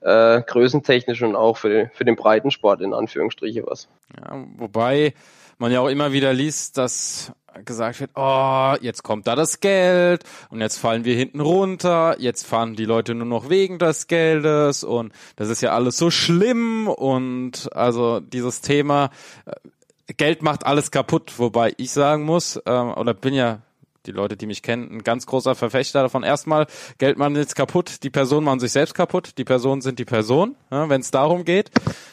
[0.02, 3.88] äh, größentechnisch und auch für, für den Breitensport in Anführungsstriche was.
[4.20, 5.14] Ja, wobei
[5.58, 7.32] man ja auch immer wieder liest, dass
[7.66, 12.46] gesagt wird, oh, jetzt kommt da das Geld und jetzt fallen wir hinten runter, jetzt
[12.46, 16.88] fahren die Leute nur noch wegen des Geldes und das ist ja alles so schlimm
[16.88, 19.10] und also dieses Thema
[19.46, 23.60] äh, Geld macht alles kaputt, wobei ich sagen muss, äh, oder bin ja
[24.08, 26.24] die Leute, die mich kennen, ein ganz großer Verfechter davon.
[26.24, 26.68] Erstmal,
[26.98, 30.56] Geld machen jetzt kaputt, die Person machen sich selbst kaputt, die Personen sind die Person,
[30.72, 31.72] ja, wenn es darum geht.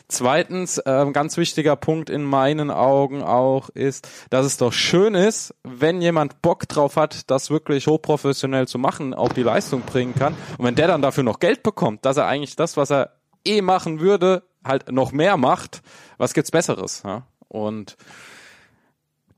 [0.08, 5.54] Zweitens, äh, ganz wichtiger Punkt in meinen Augen auch ist, dass es doch schön ist,
[5.62, 10.34] wenn jemand Bock drauf hat, das wirklich hochprofessionell zu machen, auch die Leistung bringen kann.
[10.58, 13.12] Und wenn der dann dafür noch Geld bekommt, dass er eigentlich das, was er
[13.44, 15.82] eh machen würde, halt noch mehr macht,
[16.18, 17.02] was gibt's Besseres?
[17.04, 17.26] Ja?
[17.48, 17.96] Und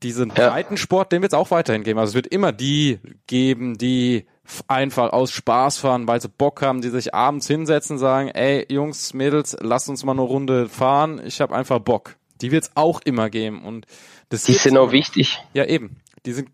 [0.02, 0.50] diesen ja.
[0.50, 1.98] Breitensport, den wird es auch weiterhin geben.
[1.98, 4.26] Also es wird immer die geben, die
[4.68, 9.14] einfach aus Spaß fahren, weil sie Bock haben, die sich abends hinsetzen, sagen, ey Jungs,
[9.14, 12.16] Mädels, lasst uns mal eine Runde fahren, ich habe einfach Bock.
[12.40, 13.64] Die wird es auch immer geben.
[13.64, 13.86] Und
[14.28, 15.42] das die sind auch wichtig.
[15.54, 15.96] Ja, eben.
[16.26, 16.50] Die sind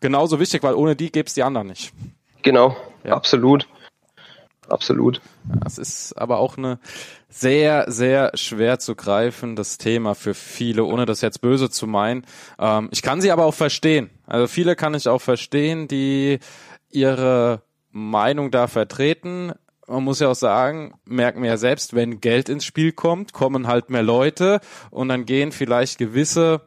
[0.00, 1.92] genauso wichtig, weil ohne die gäbe es die anderen nicht.
[2.42, 3.14] Genau, ja.
[3.14, 3.66] absolut.
[4.68, 5.20] Absolut.
[5.44, 6.78] Das ist aber auch eine
[7.28, 12.24] sehr, sehr schwer zu greifen, das Thema für viele, ohne das jetzt böse zu meinen.
[12.58, 14.10] Ähm, ich kann sie aber auch verstehen.
[14.26, 16.38] Also viele kann ich auch verstehen, die
[16.90, 19.52] ihre Meinung da vertreten.
[19.86, 23.68] Man muss ja auch sagen, merken wir ja selbst, wenn Geld ins Spiel kommt, kommen
[23.68, 26.60] halt mehr Leute und dann gehen vielleicht gewisse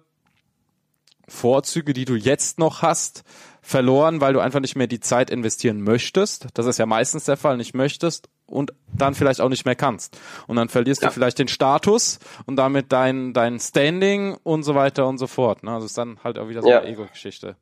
[1.27, 3.23] Vorzüge, die du jetzt noch hast,
[3.69, 6.47] verloren, weil du einfach nicht mehr die Zeit investieren möchtest.
[6.55, 10.19] Das ist ja meistens der Fall, nicht möchtest und dann vielleicht auch nicht mehr kannst.
[10.47, 11.09] Und dann verlierst ja.
[11.09, 15.63] du vielleicht den Status und damit dein, dein Standing und so weiter und so fort.
[15.63, 15.71] Ne?
[15.71, 16.79] Also ist dann halt auch wieder so ja.
[16.79, 17.57] eine Ego-Geschichte.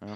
[0.00, 0.14] Ja.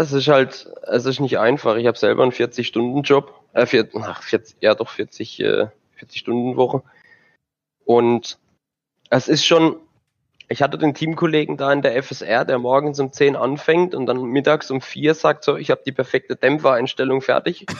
[0.00, 1.76] Es ist halt, es ist nicht einfach.
[1.76, 5.66] Ich habe selber einen 40-Stunden-Job, äh, 40, ach, 40, ja doch 40, äh,
[6.00, 6.82] 40-Stunden-Woche.
[7.84, 8.38] Und
[9.10, 9.76] es ist schon
[10.48, 14.22] ich hatte den Teamkollegen da in der FSR, der morgens um 10 anfängt und dann
[14.24, 17.66] mittags um 4 sagt so, ich habe die perfekte Dämpfereinstellung fertig.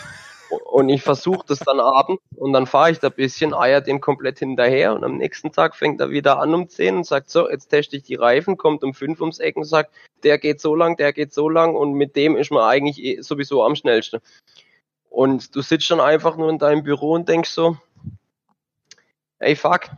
[0.64, 4.00] Und ich versuche das dann abends und dann fahre ich da ein bisschen, eier dem
[4.00, 7.50] komplett hinterher und am nächsten Tag fängt er wieder an um 10 und sagt so,
[7.50, 9.90] jetzt teste ich die Reifen, kommt um 5 ums Eck und sagt,
[10.22, 13.20] der geht so lang, der geht so lang und mit dem ist man eigentlich eh
[13.20, 14.20] sowieso am schnellsten.
[15.10, 17.76] Und du sitzt dann einfach nur in deinem Büro und denkst so,
[19.40, 19.88] ey fuck,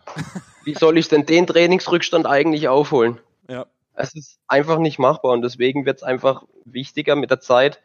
[0.64, 3.18] wie soll ich denn den Trainingsrückstand eigentlich aufholen?
[3.48, 3.66] Ja.
[3.94, 7.80] Es ist einfach nicht machbar und deswegen wird es einfach wichtiger mit der Zeit,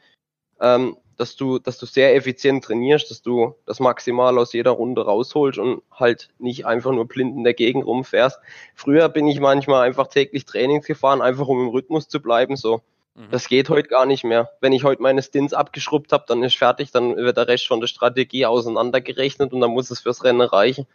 [0.61, 5.05] ähm, dass du, dass du sehr effizient trainierst, dass du das maximal aus jeder Runde
[5.05, 8.39] rausholst und halt nicht einfach nur blind in der Gegend rumfährst.
[8.75, 12.81] Früher bin ich manchmal einfach täglich Trainings gefahren, einfach um im Rhythmus zu bleiben, so.
[13.15, 13.29] Mhm.
[13.31, 14.51] Das geht heute gar nicht mehr.
[14.59, 17.79] Wenn ich heute meine Stints abgeschrubbt habe, dann ist fertig, dann wird der Rest von
[17.79, 20.85] der Strategie auseinandergerechnet und dann muss es fürs Rennen reichen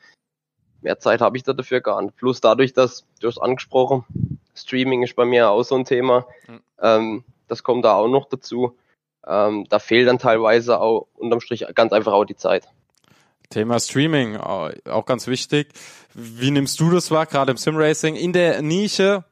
[0.83, 2.17] mehr Zeit habe ich da dafür gar nicht.
[2.17, 4.05] Plus dadurch, dass, du hast angesprochen,
[4.55, 6.27] Streaming ist bei mir auch so ein Thema.
[6.49, 6.61] Mhm.
[6.81, 8.77] Ähm, das kommt da auch noch dazu.
[9.27, 12.69] Ähm, da fehlt dann teilweise auch unterm Strich ganz einfach auch die Zeit.
[13.51, 15.73] Thema Streaming, auch ganz wichtig.
[16.15, 18.15] Wie nimmst du das wahr, gerade im Simracing?
[18.15, 19.25] In der Nische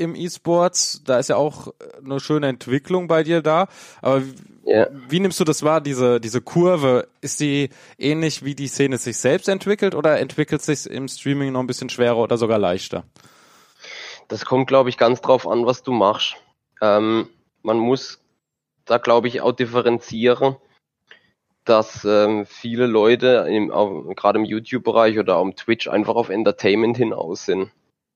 [0.00, 1.02] im E-Sports.
[1.04, 1.72] Da ist ja auch
[2.04, 3.68] eine schöne Entwicklung bei dir da.
[4.02, 4.22] Aber
[4.66, 4.88] yeah.
[5.08, 7.08] wie nimmst du das wahr, diese, diese Kurve?
[7.20, 11.60] Ist die ähnlich wie die Szene sich selbst entwickelt oder entwickelt sich im Streaming noch
[11.60, 13.04] ein bisschen schwerer oder sogar leichter?
[14.28, 16.36] Das kommt, glaube ich, ganz drauf an, was du machst.
[16.80, 17.28] Ähm,
[17.62, 18.20] man muss
[18.84, 20.56] da, glaube ich, auch differenzieren
[21.64, 23.68] dass ähm, viele Leute im,
[24.16, 27.70] gerade im YouTube-Bereich oder am Twitch einfach auf Entertainment hinaus sind.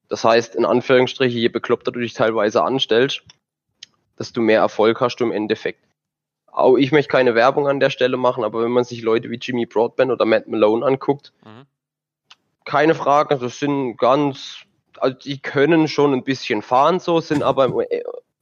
[0.09, 3.23] Das heißt, in Anführungsstrichen, je bekloppter du dich teilweise anstellst,
[4.19, 5.85] desto mehr Erfolg hast du im Endeffekt.
[6.47, 9.39] Auch ich möchte keine Werbung an der Stelle machen, aber wenn man sich Leute wie
[9.39, 11.67] Jimmy Broadband oder Matt Malone anguckt, mhm.
[12.65, 14.59] keine Frage, das sind ganz,
[14.99, 17.73] also die können schon ein bisschen fahren so, sind aber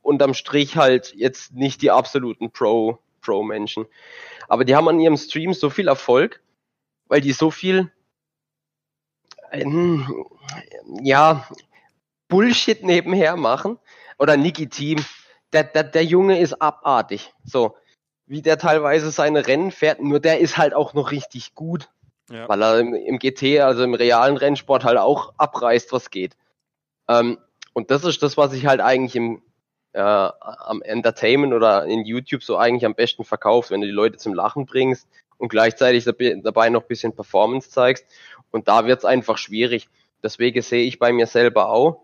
[0.02, 3.86] unterm Strich halt jetzt nicht die absoluten Pro, Pro-Menschen.
[4.48, 6.42] Aber die haben an ihrem Stream so viel Erfolg,
[7.08, 7.90] weil die so viel,
[9.52, 9.64] äh,
[11.02, 11.46] ja,
[12.28, 13.78] Bullshit nebenher machen.
[14.18, 15.04] Oder Niki Team.
[15.52, 17.32] Der, der, der Junge ist abartig.
[17.44, 17.76] So,
[18.26, 21.90] wie der teilweise seine Rennen fährt, nur der ist halt auch noch richtig gut.
[22.30, 22.48] Ja.
[22.48, 26.36] Weil er im, im, GT, also im realen Rennsport, halt auch abreißt, was geht.
[27.08, 27.38] Ähm,
[27.74, 29.42] und das ist das, was ich halt eigentlich im,
[29.92, 34.16] äh, am Entertainment oder in YouTube so eigentlich am besten verkaufst, wenn du die Leute
[34.16, 38.06] zum Lachen bringst und gleichzeitig dabei noch ein bisschen Performance zeigst.
[38.52, 39.88] Und da wird es einfach schwierig.
[40.22, 42.02] Deswegen sehe ich bei mir selber auch,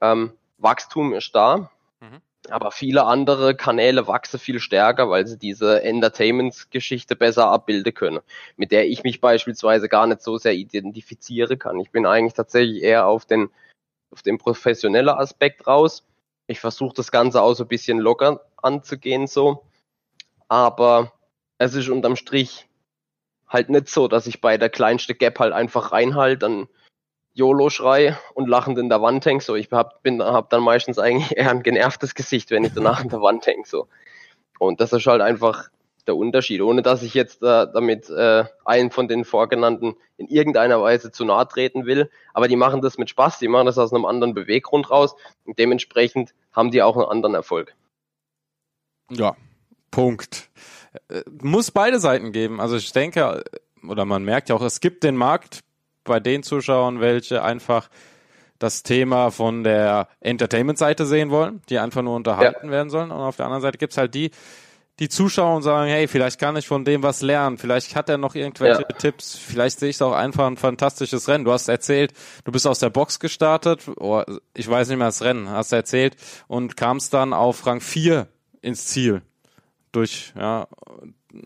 [0.00, 2.20] ähm, Wachstum ist da, mhm.
[2.48, 8.20] aber viele andere Kanäle wachsen viel stärker, weil sie diese Entertainment-Geschichte besser abbilden können,
[8.56, 11.78] mit der ich mich beispielsweise gar nicht so sehr identifizieren kann.
[11.78, 13.50] Ich bin eigentlich tatsächlich eher auf den,
[14.10, 16.04] auf den professionellen Aspekt raus
[16.50, 19.62] ich versuche das Ganze auch so ein bisschen locker anzugehen so.
[20.48, 21.12] Aber
[21.58, 22.68] es ist unterm Strich
[23.50, 26.68] halt nicht so, dass ich bei der kleinsten Gap halt einfach reinhalte, dann
[27.34, 29.40] YOLO schrei und lachend in der Wand hänge.
[29.40, 33.02] So, ich hab, bin, hab dann meistens eigentlich eher ein genervtes Gesicht, wenn ich danach
[33.02, 33.64] in der Wand hänge.
[33.66, 33.88] So.
[34.58, 35.68] Und das ist halt einfach
[36.06, 40.80] der Unterschied, ohne dass ich jetzt äh, damit äh, einen von den vorgenannten in irgendeiner
[40.80, 42.10] Weise zu nahe treten will.
[42.32, 45.58] Aber die machen das mit Spaß, die machen das aus einem anderen Beweggrund raus und
[45.58, 47.74] dementsprechend haben die auch einen anderen Erfolg.
[49.10, 49.36] Ja,
[49.90, 50.50] Punkt.
[51.08, 52.60] Äh, muss beide Seiten geben.
[52.60, 53.44] Also ich denke,
[53.86, 55.60] oder man merkt ja auch, es gibt den Markt
[56.04, 57.88] bei den Zuschauern, welche einfach
[58.58, 62.72] das Thema von der Entertainment-Seite sehen wollen, die einfach nur unterhalten ja.
[62.72, 63.10] werden sollen.
[63.10, 64.30] Und auf der anderen Seite gibt's halt die,
[64.98, 68.18] die Zuschauen und sagen, hey, vielleicht kann ich von dem was lernen, vielleicht hat er
[68.18, 68.96] noch irgendwelche ja.
[68.98, 71.46] Tipps, vielleicht sehe ich auch einfach ein fantastisches Rennen.
[71.46, 72.12] Du hast erzählt,
[72.44, 74.22] du bist aus der Box gestartet, oh,
[74.54, 76.16] ich weiß nicht mehr das Rennen, hast du erzählt
[76.48, 78.28] und kamst dann auf Rang 4
[78.60, 79.22] ins Ziel
[79.92, 80.66] durch, ja,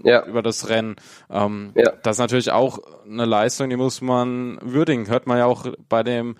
[0.03, 0.25] ja.
[0.27, 0.97] über das Rennen.
[1.31, 1.93] Ähm, ja.
[2.03, 5.09] Das ist natürlich auch eine Leistung, die muss man würdigen.
[5.09, 6.37] Hört man ja auch bei dem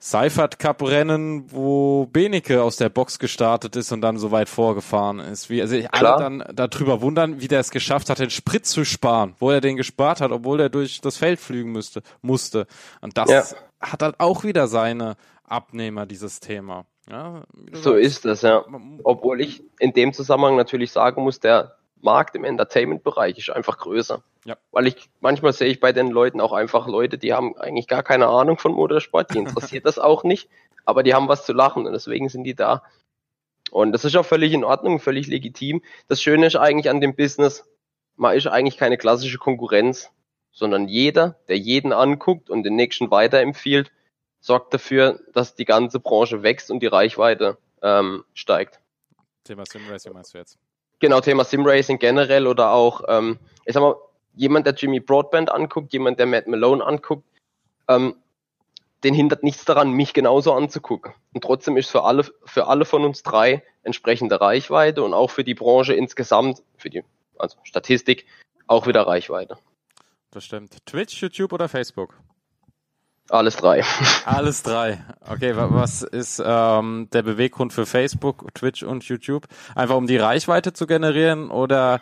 [0.00, 5.18] Seifert Cup Rennen, wo Benecke aus der Box gestartet ist und dann so weit vorgefahren
[5.18, 5.50] ist.
[5.50, 9.34] Wie also alle dann darüber wundern, wie der es geschafft hat, den Sprit zu sparen,
[9.40, 12.68] wo er den gespart hat, obwohl er durch das Feld flügen müsste, musste.
[13.00, 13.44] Und das ja.
[13.80, 16.86] hat halt auch wieder seine Abnehmer, dieses Thema.
[17.10, 18.64] Ja, so sagst, ist das, ja.
[19.02, 24.22] Obwohl ich in dem Zusammenhang natürlich sagen muss, der Markt im Entertainment-Bereich ist einfach größer.
[24.44, 24.56] Ja.
[24.70, 28.02] Weil ich manchmal sehe ich bei den Leuten auch einfach Leute, die haben eigentlich gar
[28.02, 30.48] keine Ahnung von Motorsport, die interessiert das auch nicht,
[30.84, 32.82] aber die haben was zu lachen und deswegen sind die da.
[33.70, 35.82] Und das ist auch völlig in Ordnung, völlig legitim.
[36.06, 37.64] Das Schöne ist eigentlich an dem Business,
[38.16, 40.10] man ist eigentlich keine klassische Konkurrenz,
[40.50, 43.92] sondern jeder, der jeden anguckt und den nächsten weiterempfiehlt,
[44.40, 48.80] sorgt dafür, dass die ganze Branche wächst und die Reichweite ähm, steigt.
[49.44, 50.58] Thema Simracing meinst du jetzt?
[51.00, 53.96] Genau, Thema Simracing generell oder auch, ähm, ich sag mal,
[54.34, 57.24] jemand, der Jimmy Broadband anguckt, jemand, der Matt Malone anguckt,
[57.88, 58.16] ähm,
[59.04, 61.14] den hindert nichts daran, mich genauso anzugucken.
[61.32, 65.44] Und trotzdem ist für alle, für alle von uns drei entsprechende Reichweite und auch für
[65.44, 67.04] die Branche insgesamt, für die
[67.38, 68.26] also Statistik,
[68.66, 69.58] auch wieder Reichweite.
[70.30, 70.84] Das stimmt.
[70.84, 72.18] Twitch, YouTube oder Facebook?
[73.30, 73.84] Alles drei.
[74.24, 74.98] Alles drei.
[75.28, 79.46] Okay, was ist ähm, der Beweggrund für Facebook, Twitch und YouTube?
[79.74, 82.00] Einfach um die Reichweite zu generieren oder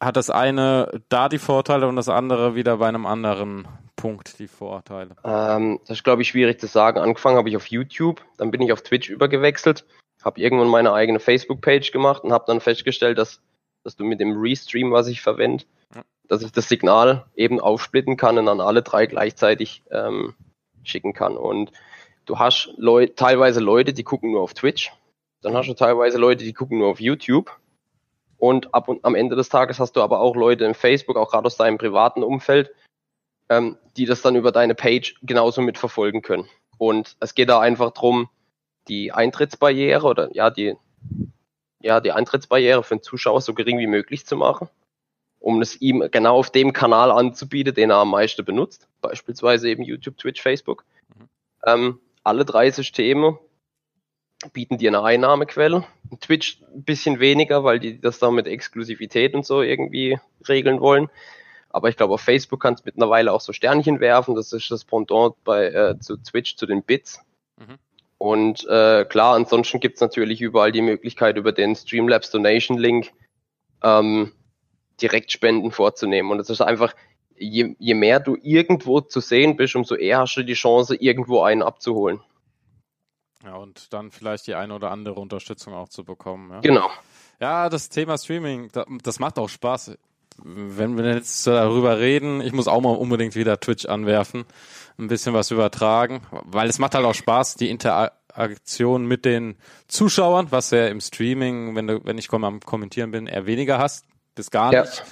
[0.00, 4.48] hat das eine da die Vorteile und das andere wieder bei einem anderen Punkt die
[4.48, 5.14] Vorteile?
[5.24, 6.98] Ähm, das ist, glaube ich, schwierig zu sagen.
[6.98, 9.84] Angefangen habe ich auf YouTube, dann bin ich auf Twitch übergewechselt,
[10.24, 13.40] habe irgendwann meine eigene Facebook-Page gemacht und habe dann festgestellt, dass,
[13.84, 15.64] dass du mit dem Restream, was ich verwende,
[16.32, 20.34] dass ich das Signal eben aufsplitten kann und an alle drei gleichzeitig ähm,
[20.82, 21.36] schicken kann.
[21.36, 21.72] Und
[22.24, 24.94] du hast Leu teilweise Leute, die gucken nur auf Twitch,
[25.42, 27.54] dann hast du teilweise Leute, die gucken nur auf YouTube.
[28.38, 31.30] Und ab und am Ende des Tages hast du aber auch Leute im Facebook, auch
[31.30, 32.70] gerade aus deinem privaten Umfeld,
[33.50, 36.48] ähm, die das dann über deine Page genauso mitverfolgen können.
[36.78, 38.30] Und es geht da einfach drum,
[38.88, 40.76] die Eintrittsbarriere oder ja, die,
[41.82, 44.70] ja, die Eintrittsbarriere für den Zuschauer so gering wie möglich zu machen,
[45.42, 49.82] um es ihm genau auf dem Kanal anzubieten, den er am meisten benutzt, beispielsweise eben
[49.82, 50.84] YouTube, Twitch, Facebook.
[51.08, 51.28] Mhm.
[51.66, 53.38] Ähm, alle drei Systeme
[54.52, 55.84] bieten dir eine Einnahmequelle.
[56.20, 61.08] Twitch ein bisschen weniger, weil die das da mit Exklusivität und so irgendwie regeln wollen.
[61.70, 64.34] Aber ich glaube, auf Facebook kannst du mittlerweile auch so Sternchen werfen.
[64.34, 67.20] Das ist das Pendant bei äh, zu Twitch zu den Bits.
[67.58, 67.78] Mhm.
[68.18, 73.10] Und äh, klar, ansonsten gibt's natürlich überall die Möglichkeit, über den Streamlabs Donation Link
[73.82, 74.32] ähm,
[75.02, 76.30] direkt Spenden vorzunehmen.
[76.30, 76.94] Und es ist einfach,
[77.36, 81.42] je, je mehr du irgendwo zu sehen bist, umso eher hast du die Chance, irgendwo
[81.42, 82.20] einen abzuholen.
[83.44, 86.50] Ja, und dann vielleicht die eine oder andere Unterstützung auch zu bekommen.
[86.50, 86.60] Ja?
[86.60, 86.90] Genau.
[87.40, 88.70] Ja, das Thema Streaming,
[89.02, 89.98] das macht auch Spaß.
[90.38, 94.44] Wenn wir jetzt darüber reden, ich muss auch mal unbedingt wieder Twitch anwerfen,
[94.98, 99.56] ein bisschen was übertragen, weil es macht halt auch Spaß, die Interaktion mit den
[99.88, 104.06] Zuschauern, was ja im Streaming, wenn du, wenn ich am Kommentieren bin, eher weniger hast,
[104.34, 105.04] bis gar nicht.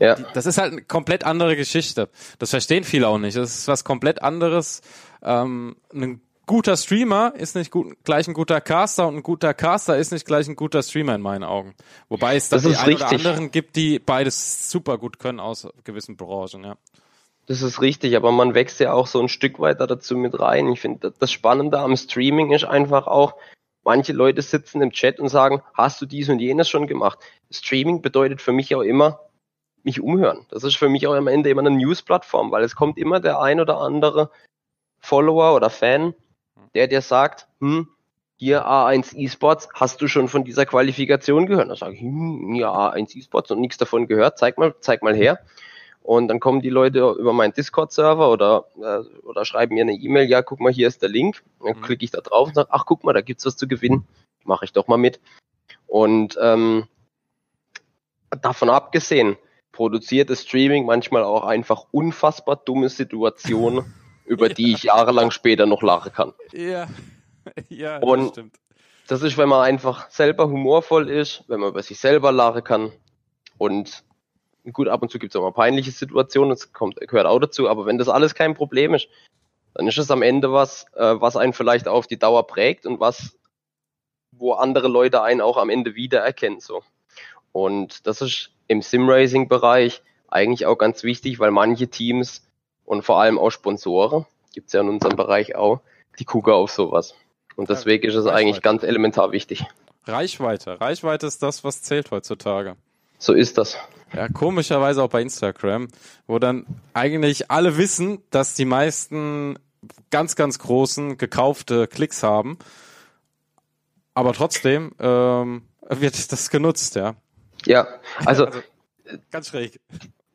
[0.00, 0.16] Ja.
[0.16, 0.26] ja.
[0.34, 2.08] Das ist halt eine komplett andere Geschichte.
[2.38, 3.36] Das verstehen viele auch nicht.
[3.36, 4.80] Das ist was komplett anderes.
[5.22, 9.96] Ähm, ein guter Streamer ist nicht gut, gleich ein guter Caster und ein guter Caster
[9.96, 11.74] ist nicht gleich ein guter Streamer in meinen Augen.
[12.08, 16.16] Wobei es da die ein oder anderen gibt, die beides super gut können aus gewissen
[16.16, 16.76] Branchen, ja.
[17.46, 20.68] Das ist richtig, aber man wächst ja auch so ein Stück weiter dazu mit rein.
[20.68, 23.34] Ich finde, das Spannende am Streaming ist einfach auch,
[23.84, 27.20] manche Leute sitzen im Chat und sagen, hast du dies und jenes schon gemacht?
[27.50, 29.20] Streaming bedeutet für mich auch immer,
[29.82, 30.46] mich umhören.
[30.50, 33.40] Das ist für mich auch am Ende immer eine News-Plattform, weil es kommt immer der
[33.40, 34.30] ein oder andere
[34.98, 36.14] Follower oder Fan,
[36.74, 37.88] der dir sagt, hm,
[38.36, 41.70] hier A1 eSports, hast du schon von dieser Qualifikation gehört?
[41.70, 45.14] Da sage ich, hm, ja, A1 eSports und nichts davon gehört, zeig mal, zeig mal
[45.14, 45.38] her.
[46.02, 50.28] Und dann kommen die Leute über meinen Discord-Server oder, äh, oder schreiben mir eine E-Mail,
[50.28, 51.42] ja, guck mal, hier ist der Link.
[51.60, 51.80] Dann mhm.
[51.80, 54.06] klicke ich da drauf und sage, ach, guck mal, da gibt's was zu gewinnen.
[54.44, 55.18] Mache ich doch mal mit.
[55.88, 56.86] Und ähm,
[58.30, 59.36] davon abgesehen,
[59.72, 65.82] produziert das Streaming manchmal auch einfach unfassbar dumme Situationen, über die ich jahrelang später noch
[65.82, 66.32] lachen kann.
[66.52, 66.88] Ja,
[67.68, 68.56] ja und das stimmt.
[69.08, 72.92] Das ist, wenn man einfach selber humorvoll ist, wenn man über sich selber lachen kann
[73.56, 74.02] und
[74.72, 77.68] gut, ab und zu gibt es auch mal peinliche Situationen, das kommt, gehört auch dazu,
[77.68, 79.08] aber wenn das alles kein Problem ist,
[79.74, 82.98] dann ist es am Ende was, äh, was einen vielleicht auf die Dauer prägt und
[82.98, 83.38] was,
[84.32, 86.82] wo andere Leute einen auch am Ende wiedererkennen, so.
[87.56, 92.42] Und das ist im Sim-Racing-Bereich eigentlich auch ganz wichtig, weil manche Teams
[92.84, 95.80] und vor allem auch Sponsoren, gibt's ja in unserem Bereich auch,
[96.18, 97.14] die gucken auf sowas.
[97.56, 99.64] Und deswegen ist es eigentlich ganz elementar wichtig.
[100.04, 100.78] Reichweite.
[100.82, 102.76] Reichweite ist das, was zählt heutzutage.
[103.16, 103.78] So ist das.
[104.12, 105.88] Ja, komischerweise auch bei Instagram,
[106.26, 109.58] wo dann eigentlich alle wissen, dass die meisten
[110.10, 112.58] ganz, ganz großen gekaufte Klicks haben.
[114.12, 117.16] Aber trotzdem ähm, wird das genutzt, ja.
[117.66, 117.88] Ja,
[118.24, 118.60] also, also
[119.30, 119.80] ganz schräg.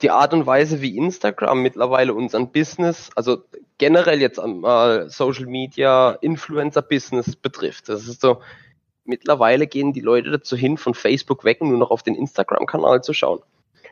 [0.01, 3.43] Die Art und Weise, wie Instagram mittlerweile unseren Business, also
[3.77, 7.89] generell jetzt mal Social Media, Influencer Business betrifft.
[7.89, 8.41] Das ist so,
[9.03, 13.03] mittlerweile gehen die Leute dazu hin, von Facebook weg und nur noch auf den Instagram-Kanal
[13.03, 13.41] zu schauen.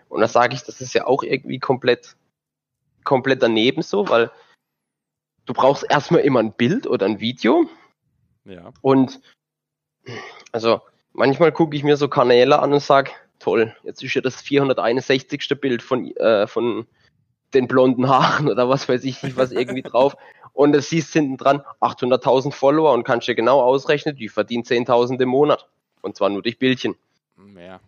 [0.07, 2.15] Und da sage ich, das ist ja auch irgendwie komplett,
[3.03, 4.31] komplett daneben so, weil
[5.45, 7.69] du brauchst erstmal immer ein Bild oder ein Video.
[8.45, 8.71] Ja.
[8.81, 9.19] Und
[10.51, 10.81] also
[11.13, 15.49] manchmal gucke ich mir so Kanäle an und sage, toll, jetzt ist ja das 461.
[15.59, 16.85] Bild von, äh, von
[17.53, 20.15] den blonden Haaren oder was weiß ich nicht, was irgendwie drauf.
[20.53, 25.21] Und es siehst hinten dran 800.000 Follower und kannst dir genau ausrechnen, die verdient 10.000
[25.21, 25.67] im Monat.
[26.01, 26.95] Und zwar nur durch Bildchen.
[27.35, 27.79] Mehr.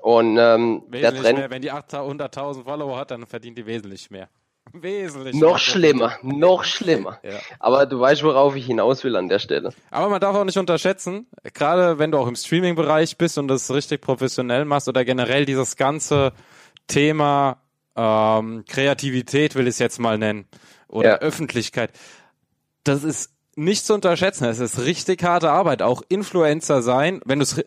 [0.00, 1.50] Und ähm, der Trend, mehr.
[1.50, 4.28] wenn die 800.000 Follower hat, dann verdient die wesentlich mehr.
[4.72, 5.34] Wesentlich.
[5.34, 7.18] Noch schlimmer, noch schlimmer.
[7.22, 7.38] ja.
[7.58, 9.74] Aber du weißt, worauf ich hinaus will an der Stelle.
[9.90, 13.70] Aber man darf auch nicht unterschätzen, gerade wenn du auch im Streaming-Bereich bist und das
[13.72, 16.32] richtig professionell machst oder generell dieses ganze
[16.86, 17.62] Thema
[17.96, 20.46] ähm, Kreativität will ich es jetzt mal nennen
[20.88, 21.18] oder ja.
[21.18, 21.92] Öffentlichkeit,
[22.84, 24.44] das ist nicht zu unterschätzen.
[24.46, 25.82] Es ist richtig harte Arbeit.
[25.82, 27.62] Auch Influencer sein, wenn du es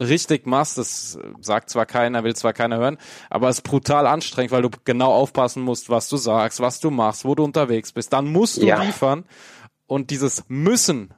[0.00, 2.98] richtig machst, das sagt zwar keiner, will zwar keiner hören,
[3.30, 6.90] aber es ist brutal anstrengend, weil du genau aufpassen musst, was du sagst, was du
[6.90, 8.12] machst, wo du unterwegs bist.
[8.12, 8.82] Dann musst du ja.
[8.82, 9.24] liefern
[9.86, 11.14] und dieses Müssen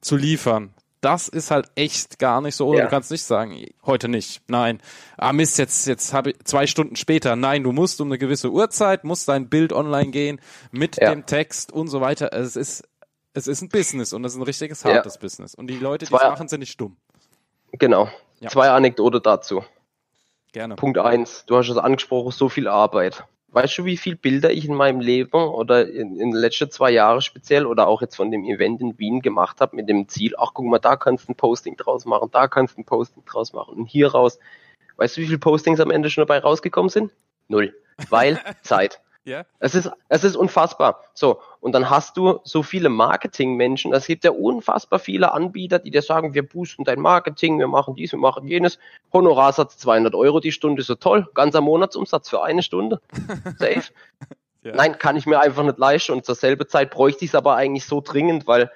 [0.00, 2.74] zu liefern, das ist halt echt gar nicht so.
[2.74, 2.84] Ja.
[2.84, 4.42] Du kannst nicht sagen, heute nicht.
[4.48, 4.80] Nein.
[5.16, 7.36] Ah Mist, jetzt jetzt habe ich zwei Stunden später.
[7.36, 10.40] Nein, du musst um eine gewisse Uhrzeit, musst dein Bild online gehen
[10.72, 11.10] mit ja.
[11.10, 12.32] dem Text und so weiter.
[12.32, 12.82] Es ist
[13.34, 15.20] es ist ein Business und es ist ein richtiges hartes ja.
[15.20, 15.54] Business.
[15.54, 16.96] Und die Leute, die es machen, sind nicht dumm.
[17.72, 18.08] Genau.
[18.40, 18.50] Ja.
[18.50, 19.64] Zwei Anekdote dazu.
[20.52, 20.76] Gerne.
[20.76, 21.44] Punkt eins.
[21.46, 23.24] Du hast es angesprochen, so viel Arbeit.
[23.48, 26.90] weißt du, wie viele Bilder ich in meinem Leben oder in, in den letzten zwei
[26.90, 30.34] Jahren speziell oder auch jetzt von dem Event in Wien gemacht habe mit dem Ziel,
[30.38, 33.24] ach guck mal, da kannst du ein Posting draus machen, da kannst du ein Posting
[33.24, 34.38] draus machen und hier raus.
[34.96, 37.12] Weißt du, wie viele Postings am Ende schon dabei rausgekommen sind?
[37.48, 37.74] Null.
[38.10, 39.00] Weil Zeit.
[39.26, 39.44] Ja.
[39.58, 41.02] Es ist, es ist unfassbar.
[41.12, 41.40] So.
[41.60, 43.92] Und dann hast du so viele Marketingmenschen.
[43.92, 47.96] Es gibt ja unfassbar viele Anbieter, die dir sagen, wir boosten dein Marketing, wir machen
[47.96, 48.78] dies, wir machen jenes.
[49.12, 51.28] Honorarsatz 200 Euro die Stunde, so toll.
[51.34, 53.00] Ganzer Monatsumsatz für eine Stunde.
[53.58, 53.82] Safe.
[54.62, 54.76] ja.
[54.76, 56.12] Nein, kann ich mir einfach nicht leisten.
[56.12, 58.70] Und zur selben Zeit bräuchte ich es aber eigentlich so dringend, weil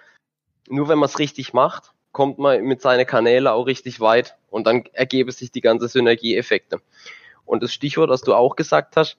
[0.68, 4.66] nur wenn man es richtig macht, kommt man mit seinen Kanälen auch richtig weit und
[4.66, 6.80] dann ergeben sich die ganzen Synergieeffekte.
[7.44, 9.16] Und das Stichwort, das du auch gesagt hast,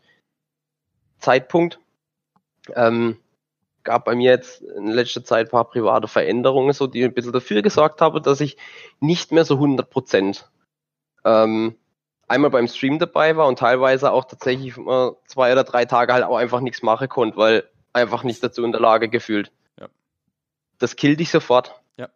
[1.22, 1.80] Zeitpunkt.
[2.76, 3.18] Ähm,
[3.84, 7.34] gab bei mir jetzt in letzter Zeit ein paar private Veränderungen, so die ein bisschen
[7.34, 8.58] dafür gesorgt haben, dass ich
[9.00, 10.50] nicht mehr so 100 Prozent
[11.26, 11.76] ähm,
[12.28, 16.24] einmal beim Stream dabei war und teilweise auch tatsächlich mal zwei oder drei Tage halt
[16.24, 17.64] auch einfach nichts machen konnte, weil
[17.94, 19.52] einfach nicht dazu in der Lage gefühlt.
[19.80, 19.88] Ja.
[20.80, 21.82] Das killt dich sofort.
[21.98, 22.10] Ja.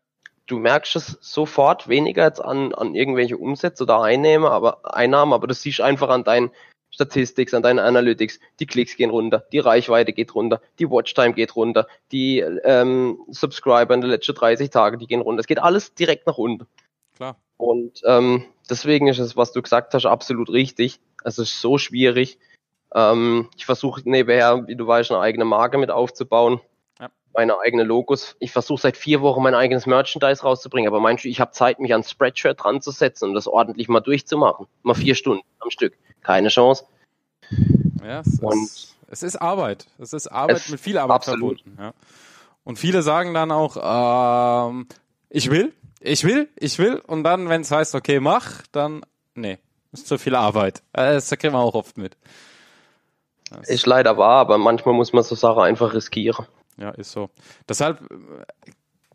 [0.48, 5.48] Du merkst es sofort, weniger jetzt an, an irgendwelche Umsätze oder Einnahmen, aber Einnahmen, aber
[5.48, 6.52] das siehst einfach an deinen
[6.96, 11.56] Statistics, an deinen Analytics, die Klicks gehen runter, die Reichweite geht runter, die Watchtime geht
[11.58, 15.42] runter, die ähm, Subscriber in den letzten 30 Tagen, die gehen runter.
[15.42, 16.68] Es geht alles direkt nach unten.
[17.18, 17.36] Klar.
[17.58, 21.02] Und ähm, deswegen ist es, was du gesagt hast, absolut richtig.
[21.26, 22.40] Es ist so schwierig.
[22.94, 26.62] Ähm, ich versuche nebenher, wie du weißt, eine eigene Marke mit aufzubauen.
[26.98, 27.10] Ja.
[27.34, 28.38] Meine eigene Logos.
[28.40, 31.82] Ich versuche seit vier Wochen mein eigenes Merchandise rauszubringen, aber meinst du, ich habe Zeit,
[31.82, 34.68] mich an Spreadshirt dran zu setzen und das ordentlich mal durchzumachen?
[34.84, 36.86] Mal vier Stunden am Stück keine Chance.
[38.04, 39.88] Ja, es, und ist, es ist Arbeit.
[40.00, 41.62] Es ist Arbeit es mit viel Arbeit absolut.
[41.62, 41.82] verbunden.
[41.82, 41.94] Ja.
[42.64, 44.88] Und viele sagen dann auch, ähm,
[45.30, 46.96] ich will, ich will, ich will.
[46.96, 49.02] Und dann, wenn es heißt, okay, mach, dann,
[49.36, 49.60] nee,
[49.92, 50.82] ist zu viel Arbeit.
[50.94, 52.18] Das kriegen wir auch oft mit.
[53.52, 56.46] Das ist leider wahr, aber manchmal muss man so Sachen einfach riskieren.
[56.78, 57.30] Ja, ist so.
[57.70, 58.00] Deshalb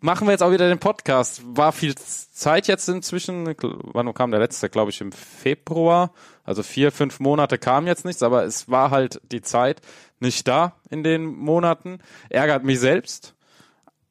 [0.00, 1.42] machen wir jetzt auch wieder den Podcast.
[1.44, 3.54] War viel Zeit jetzt inzwischen.
[3.58, 4.70] Wann kam der letzte?
[4.70, 6.12] Glaube ich im Februar.
[6.50, 9.82] Also vier, fünf Monate kam jetzt nichts, aber es war halt die Zeit
[10.18, 12.00] nicht da in den Monaten.
[12.28, 13.36] Ärgert mich selbst.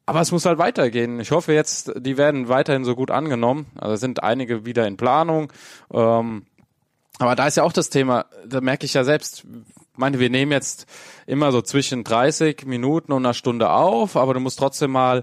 [0.06, 1.20] Aber es muss halt weitergehen.
[1.20, 3.66] Ich hoffe jetzt, die werden weiterhin so gut angenommen.
[3.76, 5.52] Also sind einige wieder in Planung.
[5.92, 6.46] Ähm,
[7.18, 9.44] aber da ist ja auch das Thema, da merke ich ja selbst,
[9.94, 10.86] meine, wir nehmen jetzt
[11.30, 15.22] immer so zwischen 30 Minuten und einer Stunde auf, aber du musst trotzdem mal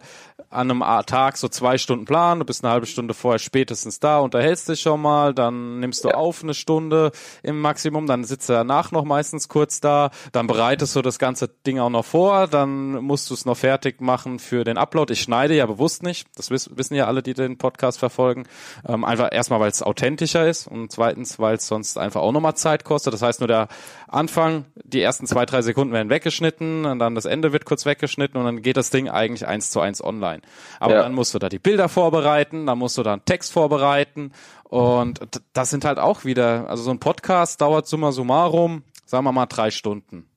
[0.49, 4.20] an einem Tag so zwei Stunden planen, du bist eine halbe Stunde vorher spätestens da,
[4.20, 6.16] unterhältst dich schon mal, dann nimmst du ja.
[6.16, 7.12] auf eine Stunde
[7.43, 11.49] im Maximum, dann sitzt du danach noch meistens kurz da, dann bereitest du das ganze
[11.49, 15.12] Ding auch noch vor, dann musst du es noch fertig machen für den Upload.
[15.12, 18.45] Ich schneide ja bewusst nicht, das wissen ja alle, die den Podcast verfolgen,
[18.88, 22.55] ähm, einfach erstmal, weil es authentischer ist und zweitens, weil es sonst einfach auch nochmal
[22.55, 23.14] Zeit kostet.
[23.14, 23.68] Das heißt, nur der
[24.08, 28.39] Anfang, die ersten zwei, drei Sekunden werden weggeschnitten und dann das Ende wird kurz weggeschnitten
[28.39, 30.41] und dann geht das Ding eigentlich eins zu eins online.
[30.79, 31.01] Aber ja.
[31.01, 34.31] dann musst du da die Bilder vorbereiten, dann musst du da einen Text vorbereiten
[34.63, 35.19] und
[35.53, 39.47] das sind halt auch wieder, also so ein Podcast dauert summa summarum, sagen wir mal
[39.47, 40.29] drei Stunden.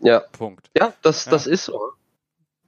[0.00, 0.20] Ja.
[0.20, 0.68] Punkt.
[0.76, 1.30] Ja, das, ja.
[1.30, 1.80] das ist so.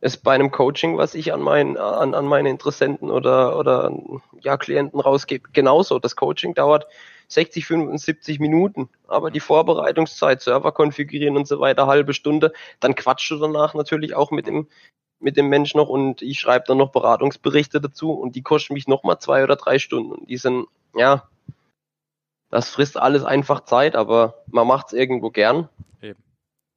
[0.01, 3.93] Ist bei einem Coaching, was ich an meinen, an, an meine Interessenten oder, oder
[4.41, 5.99] ja, Klienten rausgebe, genauso.
[5.99, 6.87] Das Coaching dauert
[7.29, 8.89] 60, 75 Minuten.
[9.07, 12.53] Aber die Vorbereitungszeit, Server konfigurieren und so weiter, halbe Stunde.
[12.81, 14.67] Dann quatschst du danach natürlich auch mit dem,
[15.21, 18.89] mit dem Mensch noch und ich schreibe dann noch Beratungsberichte dazu und die kosten mich
[18.89, 20.13] nochmal zwei oder drei Stunden.
[20.13, 21.29] Und die sind, ja,
[22.51, 25.69] das frisst alles einfach Zeit, aber man macht es irgendwo gern.
[26.01, 26.23] Eben.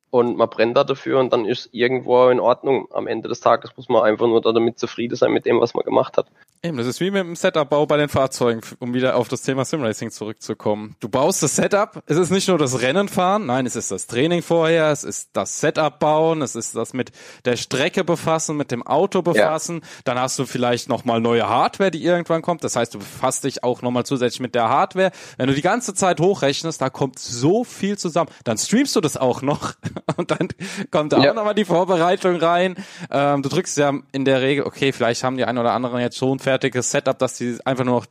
[0.10, 2.89] Und man brennt da dafür und dann ist irgendwo in Ordnung.
[2.91, 5.86] Am Ende des Tages muss man einfach nur damit zufrieden sein mit dem, was man
[5.86, 6.28] gemacht hat.
[6.64, 9.66] Eben, das ist wie mit dem Setup-Bau bei den Fahrzeugen, um wieder auf das Thema
[9.66, 10.95] Simracing zurückzukommen.
[10.99, 14.05] Du baust das Setup, es ist nicht nur das Rennen fahren, nein, es ist das
[14.05, 17.14] Training vorher, es ist das Setup bauen, es ist das mit
[17.45, 19.88] der Strecke befassen, mit dem Auto befassen, ja.
[20.03, 23.64] dann hast du vielleicht nochmal neue Hardware, die irgendwann kommt, das heißt, du befasst dich
[23.64, 25.09] auch nochmal zusätzlich mit der Hardware.
[25.38, 29.18] Wenn du die ganze Zeit hochrechnest, da kommt so viel zusammen, dann streamst du das
[29.18, 29.74] auch noch
[30.16, 30.49] und dann
[30.91, 31.32] kommt da ja.
[31.32, 32.76] auch nochmal die Vorbereitung rein.
[33.09, 36.20] Ähm, du drückst ja in der Regel, okay, vielleicht haben die einen oder anderen jetzt
[36.20, 38.06] schon fertiges Setup, dass die einfach nur noch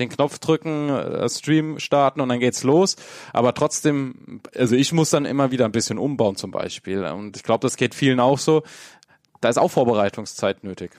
[0.00, 2.96] den Knopf drücken, äh, Stream starten und dann geht's los.
[3.32, 7.04] Aber trotzdem, also ich muss dann immer wieder ein bisschen umbauen zum Beispiel.
[7.04, 8.64] Und ich glaube, das geht vielen auch so.
[9.40, 10.90] Da ist auch Vorbereitungszeit nötig.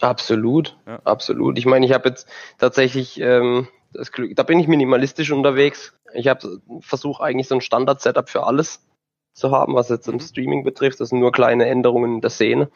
[0.00, 1.00] Absolut, ja.
[1.02, 1.58] absolut.
[1.58, 2.28] Ich meine, ich habe jetzt
[2.58, 5.94] tatsächlich ähm, das Glück, da bin ich minimalistisch unterwegs.
[6.14, 8.80] Ich habe versuche eigentlich so ein Standard-Setup für alles
[9.32, 10.20] zu haben, was jetzt im mhm.
[10.20, 11.00] Streaming betrifft.
[11.00, 12.70] Das sind nur kleine Änderungen in der Szene.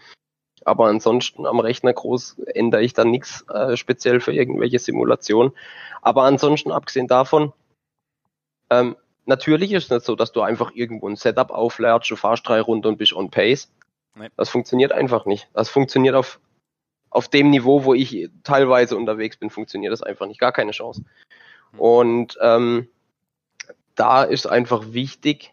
[0.64, 5.52] Aber ansonsten am Rechner groß ändere ich dann nichts äh, speziell für irgendwelche Simulationen.
[6.02, 7.52] Aber ansonsten, abgesehen davon,
[8.70, 8.96] ähm,
[9.26, 12.60] natürlich ist es nicht so, dass du einfach irgendwo ein Setup auflärst, du fahrst drei
[12.60, 13.72] Runden und bist on pace.
[14.14, 14.28] Nee.
[14.36, 15.48] Das funktioniert einfach nicht.
[15.54, 16.40] Das funktioniert auf,
[17.10, 20.40] auf dem Niveau, wo ich teilweise unterwegs bin, funktioniert das einfach nicht.
[20.40, 21.04] Gar keine Chance.
[21.72, 21.78] Mhm.
[21.80, 22.88] Und ähm,
[23.94, 25.52] da ist einfach wichtig,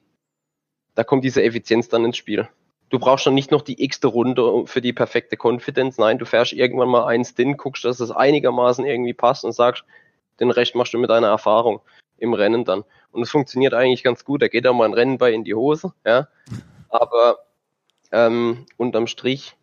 [0.95, 2.49] da kommt diese Effizienz dann ins Spiel.
[2.89, 5.97] Du brauchst dann nicht noch die x-te Runde für die perfekte Confidence.
[5.97, 9.83] Nein, du fährst irgendwann mal eins din, guckst, dass es einigermaßen irgendwie passt und sagst,
[10.39, 11.81] den Rest machst du mit deiner Erfahrung
[12.17, 12.83] im Rennen dann.
[13.11, 14.41] Und es funktioniert eigentlich ganz gut.
[14.41, 16.27] Da geht auch mal ein Rennen bei in die Hose, ja.
[16.89, 17.39] Aber
[18.11, 19.55] ähm, unterm Strich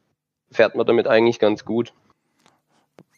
[0.50, 1.92] fährt man damit eigentlich ganz gut.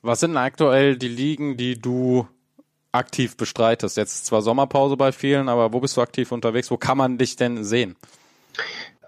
[0.03, 2.29] Was sind aktuell die Ligen, die du
[2.93, 3.97] aktiv bestreitest?
[3.97, 6.71] Jetzt zwar Sommerpause bei vielen, aber wo bist du aktiv unterwegs?
[6.71, 7.97] Wo kann man dich denn sehen?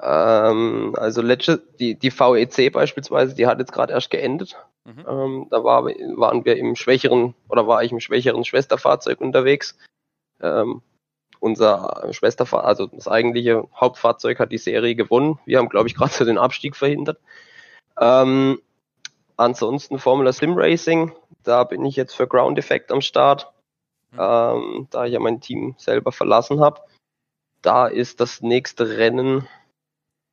[0.01, 4.57] Ähm, also letzte, die, die VEC beispielsweise, die hat jetzt gerade erst geendet.
[4.85, 5.05] Mhm.
[5.09, 9.77] Ähm, da war, waren wir im schwächeren oder war ich im schwächeren Schwesterfahrzeug unterwegs.
[10.41, 10.83] Ähm,
[11.41, 15.39] unser Schwesterfahrzeug, also das eigentliche Hauptfahrzeug hat die Serie gewonnen.
[15.45, 17.19] Wir haben, glaube ich, gerade so den Abstieg verhindert.
[18.01, 18.61] Ähm,
[19.37, 23.53] ansonsten Formula Sim Racing, da bin ich jetzt für Ground Effect am Start,
[24.13, 24.19] mhm.
[24.21, 26.81] ähm, da ich ja mein Team selber verlassen habe.
[27.63, 29.49] Da ist das nächste Rennen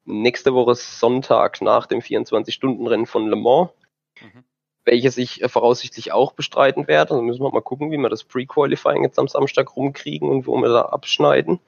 [0.05, 3.71] nächste Woche Sonntag nach dem 24-Stunden-Rennen von Le Mans.
[4.21, 4.43] Mhm
[4.85, 7.15] welches ich äh, voraussichtlich auch bestreiten werde.
[7.15, 10.55] Dann müssen wir mal gucken, wie wir das Pre-Qualifying jetzt am Samstag rumkriegen und wo
[10.57, 11.59] wir da abschneiden.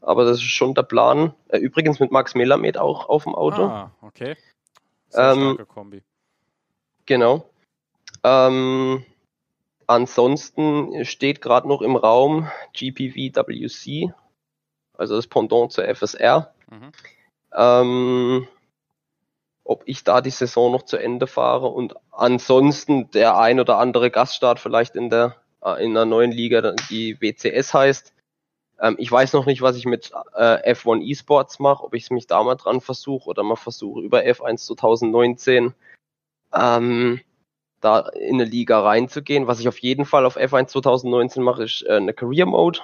[0.00, 1.34] Aber das ist schon der Plan.
[1.48, 3.64] Äh, übrigens mit Max Melamed auch auf dem Auto.
[3.64, 4.36] Ah, okay.
[5.08, 6.02] Sehr ähm, Kombi.
[7.06, 7.44] Genau.
[8.24, 9.04] Ähm,
[9.86, 14.12] ansonsten steht gerade noch im Raum GPVWC,
[14.96, 16.52] also das Pendant zur FSR.
[16.70, 16.92] Mhm.
[17.54, 18.48] Ähm,
[19.64, 24.10] ob ich da die Saison noch zu Ende fahre und ansonsten der ein oder andere
[24.10, 28.12] Gaststart vielleicht in der äh, in einer neuen Liga, die WCS heißt.
[28.80, 32.10] Ähm, ich weiß noch nicht, was ich mit äh, F1 Esports mache, ob ich es
[32.10, 35.74] mich da mal dran versuche oder mal versuche über F1 2019
[36.54, 37.20] ähm,
[37.80, 39.46] da in eine Liga reinzugehen.
[39.46, 42.80] Was ich auf jeden Fall auf F1 2019 mache, ist äh, eine Career Mode.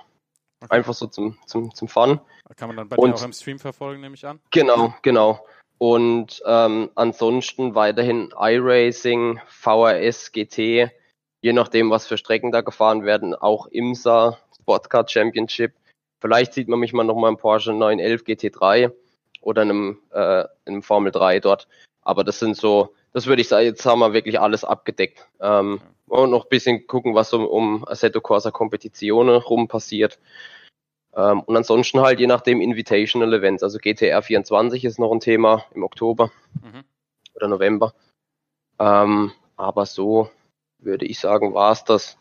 [0.60, 0.74] Okay.
[0.74, 2.20] Einfach so zum, zum, zum Fun.
[2.56, 4.40] Kann man dann bei dir auch im Stream verfolgen, nehme ich an?
[4.50, 5.46] Genau, genau.
[5.78, 10.90] Und ähm, ansonsten weiterhin iRacing, VRS, GT,
[11.40, 15.74] je nachdem, was für Strecken da gefahren werden, auch IMSA, Sportcar Championship.
[16.20, 18.92] Vielleicht sieht man mich mal nochmal im Porsche 911 GT3
[19.40, 21.68] oder einem, äh, einem Formel 3 dort.
[22.08, 25.28] Aber das sind so, das würde ich sagen, jetzt haben wir wirklich alles abgedeckt.
[25.42, 30.18] Ähm, und noch ein bisschen gucken, was so um Assetto Corsa Competizione rum passiert.
[31.14, 33.62] Ähm, und ansonsten halt je nachdem Invitational Events.
[33.62, 36.32] Also GTR 24 ist noch ein Thema im Oktober
[36.62, 36.82] mhm.
[37.34, 37.92] oder November.
[38.78, 40.30] Ähm, aber so
[40.78, 42.16] würde ich sagen, war es das.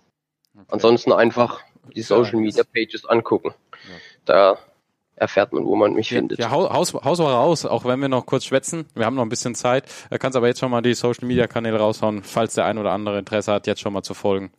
[0.53, 0.65] Okay.
[0.67, 1.61] Ansonsten einfach
[1.95, 3.53] die Social Media Pages angucken.
[3.71, 3.95] Ja.
[4.25, 4.59] Da
[5.17, 6.39] erfährt man, wo man mich ja, findet.
[6.39, 8.85] Ja, Haus, war raus, auch wenn wir noch kurz schwätzen.
[8.95, 9.85] Wir haben noch ein bisschen Zeit.
[10.09, 12.91] Du kannst aber jetzt schon mal die Social Media Kanäle raushauen, falls der ein oder
[12.91, 14.51] andere Interesse hat, jetzt schon mal zu folgen.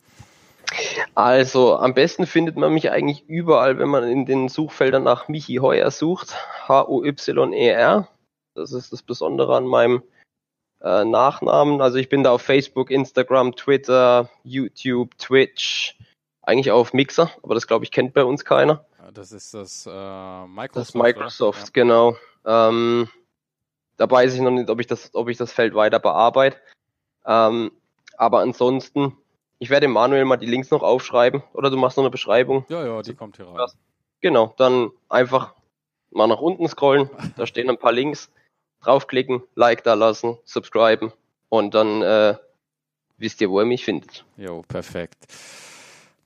[1.15, 5.55] Also am besten findet man mich eigentlich überall, wenn man in den Suchfeldern nach Michi
[5.55, 6.35] Heuer sucht.
[6.67, 8.07] H-O-Y-E-R.
[8.53, 10.03] Das ist das Besondere an meinem
[10.81, 11.81] äh, Nachnamen.
[11.81, 15.97] Also ich bin da auf Facebook, Instagram, Twitter, YouTube, Twitch,
[16.41, 18.85] eigentlich auch auf Mixer, aber das glaube ich kennt bei uns keiner.
[19.13, 20.75] Das ist das äh, Microsoft.
[20.75, 21.69] Das Microsoft, ja.
[21.73, 22.15] genau.
[22.45, 23.09] Ähm,
[23.97, 26.57] da weiß ich noch nicht, ob ich das, ob ich das Feld weiter bearbeite.
[27.25, 27.71] Ähm,
[28.17, 29.17] aber ansonsten
[29.59, 32.65] ich werde Manuel mal die Links noch aufschreiben oder du machst noch eine Beschreibung.
[32.69, 33.69] Ja, ja, die kommt hier rein.
[34.21, 35.53] Genau, dann einfach
[36.11, 38.31] mal nach unten scrollen, da stehen ein paar Links,
[38.81, 41.11] draufklicken, Like da lassen, subscriben
[41.49, 42.35] und dann äh,
[43.17, 44.25] wisst ihr, wo ihr mich findet.
[44.37, 45.27] Jo, perfekt.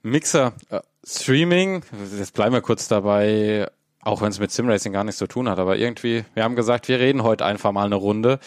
[0.03, 1.83] Mixer, äh, Streaming,
[2.17, 3.69] jetzt bleiben wir kurz dabei,
[4.01, 6.87] auch wenn es mit Simracing gar nichts zu tun hat, aber irgendwie, wir haben gesagt,
[6.87, 8.39] wir reden heute einfach mal eine Runde.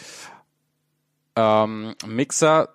[1.35, 2.69] Ähm, Mixer,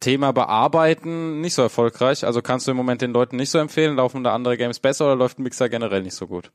[0.00, 2.24] Thema bearbeiten nicht so erfolgreich.
[2.24, 5.04] Also kannst du im Moment den Leuten nicht so empfehlen, laufen da andere Games besser
[5.04, 6.50] oder läuft Mixer generell nicht so gut?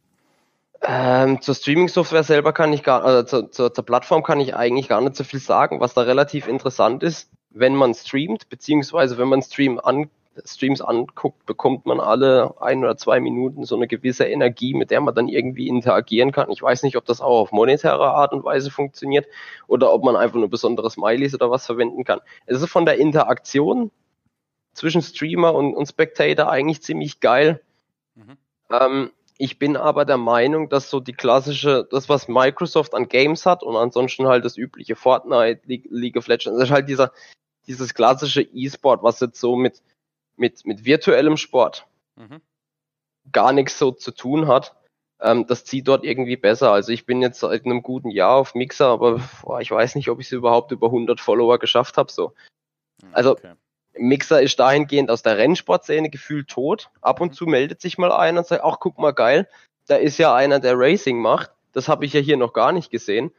[0.81, 4.87] Ähm, zur Streaming-Software selber kann ich gar, also zur, zur, zur Plattform kann ich eigentlich
[4.87, 5.79] gar nicht so viel sagen.
[5.79, 10.09] Was da relativ interessant ist, wenn man streamt, beziehungsweise wenn man Stream an,
[10.43, 15.01] Streams anguckt, bekommt man alle ein oder zwei Minuten so eine gewisse Energie, mit der
[15.01, 16.51] man dann irgendwie interagieren kann.
[16.51, 19.27] Ich weiß nicht, ob das auch auf monetäre Art und Weise funktioniert
[19.67, 22.19] oder ob man einfach nur besondere Smileys oder was verwenden kann.
[22.45, 23.91] Es ist von der Interaktion
[24.73, 27.61] zwischen Streamer und, und Spectator eigentlich ziemlich geil.
[28.15, 28.37] Mhm.
[28.69, 33.45] Ähm, ich bin aber der Meinung, dass so die klassische, das was Microsoft an Games
[33.45, 37.11] hat und ansonsten halt das übliche Fortnite, League, League of Legends, das ist halt dieser,
[37.67, 39.81] dieses klassische E-Sport, was jetzt so mit
[40.37, 41.87] mit, mit virtuellem Sport.
[42.15, 42.41] Mhm.
[43.31, 44.75] gar nichts so zu tun hat,
[45.21, 46.71] ähm, das zieht dort irgendwie besser.
[46.71, 50.09] Also ich bin jetzt seit einem guten Jahr auf Mixer, aber boah, ich weiß nicht,
[50.09, 52.11] ob ich es überhaupt über 100 Follower geschafft habe.
[52.11, 52.33] So.
[53.11, 53.53] Also okay.
[53.97, 56.89] Mixer ist dahingehend aus der Rennsportszene gefühlt tot.
[57.01, 59.47] Ab und zu meldet sich mal einer und sagt, ach guck mal geil,
[59.87, 61.51] da ist ja einer, der Racing macht.
[61.71, 63.31] Das habe ich ja hier noch gar nicht gesehen.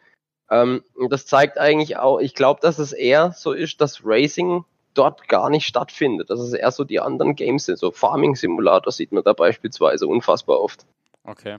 [0.50, 4.64] Ähm, das zeigt eigentlich auch, ich glaube, dass es eher so ist, dass Racing
[4.96, 6.30] dort gar nicht stattfindet.
[6.30, 7.78] Dass es eher so die anderen Games sind.
[7.78, 10.86] So Farming Simulator sieht man da beispielsweise unfassbar oft.
[11.24, 11.58] Okay.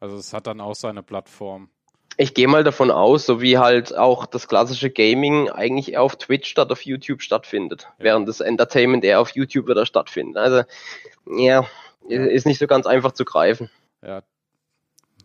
[0.00, 1.70] Also es hat dann auch seine Plattform.
[2.18, 6.16] Ich gehe mal davon aus, so wie halt auch das klassische Gaming eigentlich eher auf
[6.16, 8.04] Twitch statt auf YouTube stattfindet, ja.
[8.04, 10.38] während das Entertainment eher auf YouTube wieder stattfindet.
[10.38, 10.62] Also
[11.26, 11.66] ja,
[12.08, 13.70] ja, ist nicht so ganz einfach zu greifen.
[14.02, 14.22] Ja,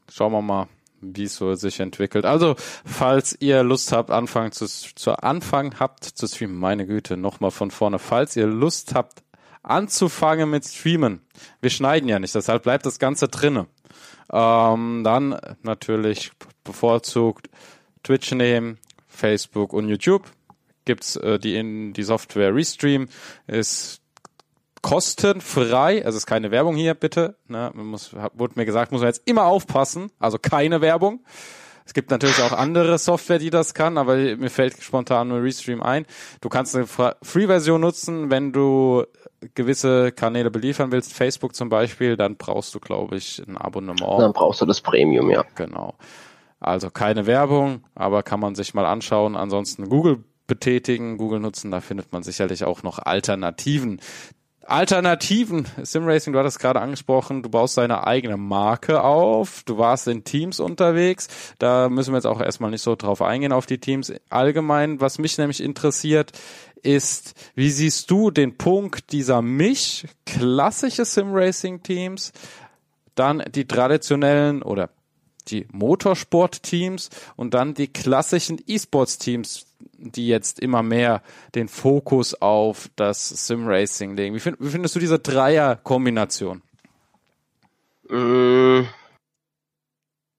[0.10, 0.68] schauen wir mal,
[1.02, 2.26] wie es so sich entwickelt.
[2.26, 7.52] Also, falls ihr Lust habt, anfangen zu, zu Anfang habt zu streamen, meine Güte, nochmal
[7.52, 9.24] von vorne, falls ihr Lust habt,
[9.64, 11.22] anzufangen mit Streamen.
[11.62, 13.68] Wir schneiden ja nicht, deshalb bleibt das Ganze drinne.
[14.32, 16.32] Ähm, dann natürlich
[16.64, 17.50] bevorzugt
[18.04, 18.78] Twitch nehmen,
[19.08, 20.24] Facebook und YouTube.
[20.86, 23.08] Gibt's äh, die in die Software Restream
[23.46, 24.01] ist
[24.82, 27.38] kostenfrei, also ist keine Werbung hier, bitte.
[27.48, 31.24] Ne, man muss, wurde mir gesagt, muss man jetzt immer aufpassen, also keine Werbung.
[31.86, 35.82] Es gibt natürlich auch andere Software, die das kann, aber mir fällt spontan nur Restream
[35.82, 36.06] ein.
[36.40, 39.04] Du kannst eine Free-Version nutzen, wenn du
[39.56, 44.22] gewisse Kanäle beliefern willst, Facebook zum Beispiel, dann brauchst du, glaube ich, ein Abonnement.
[44.22, 45.44] Dann brauchst du das Premium, ja.
[45.56, 45.96] Genau.
[46.60, 49.36] Also keine Werbung, aber kann man sich mal anschauen.
[49.36, 54.00] Ansonsten Google betätigen, Google nutzen, da findet man sicherlich auch noch Alternativen.
[54.64, 60.24] Alternativen, Simracing, du hattest gerade angesprochen, du baust deine eigene Marke auf, du warst in
[60.24, 64.14] Teams unterwegs, da müssen wir jetzt auch erstmal nicht so drauf eingehen auf die Teams.
[64.30, 66.32] Allgemein, was mich nämlich interessiert,
[66.84, 72.32] ist, wie siehst du den Punkt dieser mich klassische Sim-Racing-Teams,
[73.16, 74.90] dann die traditionellen oder
[75.48, 79.66] die Motorsport-Teams und dann die klassischen E-Sports-Teams,
[80.02, 81.22] die jetzt immer mehr
[81.56, 84.36] den Fokus auf das Sim-Racing legen.
[84.36, 86.62] Wie, find, wie, findest du diese Dreier-Kombination?
[88.10, 88.82] Mm,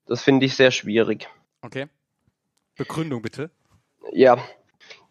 [0.06, 1.28] das finde ich sehr schwierig.
[1.62, 1.86] Okay.
[2.76, 3.50] Begründung bitte.
[4.12, 4.38] Ja,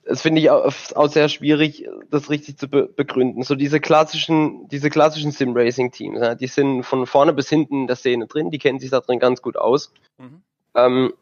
[0.04, 3.44] das finde ich auch, auch, sehr schwierig, das richtig zu be begründen.
[3.44, 7.96] So diese klassischen, diese klassischen Sim-Racing-Teams, ja, die sind von vorne bis hinten in der
[7.96, 9.94] Szene drin, die kennen sich da drin ganz gut aus.
[10.18, 10.42] Mhm.
[10.76, 11.14] Ähm,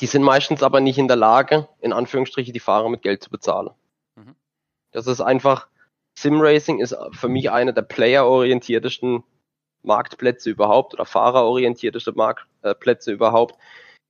[0.00, 3.30] die sind meistens aber nicht in der Lage, in Anführungsstrichen, die Fahrer mit Geld zu
[3.30, 3.70] bezahlen.
[4.16, 4.34] Mhm.
[4.92, 5.68] Das ist einfach,
[6.18, 9.24] Sim-Racing ist für mich einer der playerorientiertesten
[9.82, 13.56] Marktplätze überhaupt oder fahrerorientierteste Marktplätze überhaupt.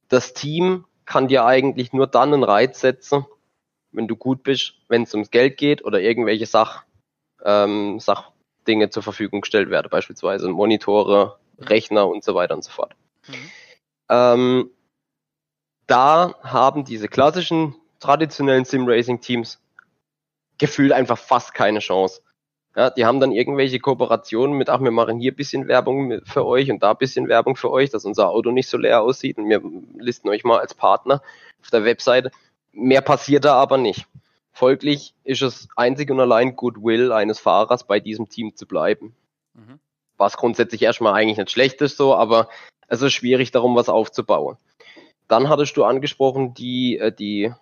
[0.09, 3.27] Das Team kann dir eigentlich nur dann einen Reiz setzen,
[3.93, 6.85] wenn du gut bist, wenn es ums Geld geht oder irgendwelche Sach,
[7.45, 12.95] ähm, Sachdinge zur Verfügung gestellt werden, beispielsweise Monitore, Rechner und so weiter und so fort.
[13.27, 13.51] Mhm.
[14.11, 14.71] Ähm,
[15.89, 19.59] da haben diese klassischen, traditionellen Sim-Racing-Teams
[20.59, 22.21] gefühlt einfach fast keine Chance.
[22.77, 26.71] Ja, die haben dann irgendwelche Kooperationen mit, ach, wir machen hier bisschen Werbung für euch
[26.71, 29.63] und da bisschen Werbung für euch, dass unser Auto nicht so leer aussieht und wir
[29.97, 31.23] listen euch mal als Partner
[31.61, 32.31] auf der Webseite.
[32.73, 34.07] Mehr passiert da aber nicht.
[34.53, 39.17] Folglich ist es einzig und allein Goodwill eines Fahrers, bei diesem Team zu bleiben.
[39.55, 39.81] Mhm.
[40.17, 42.49] Was grundsätzlich erstmal eigentlich nicht schlecht ist so, aber
[42.89, 44.57] es ist schwierig darum, was aufzubauen.
[45.29, 47.53] Dann hattest du angesprochen, die, äh, die,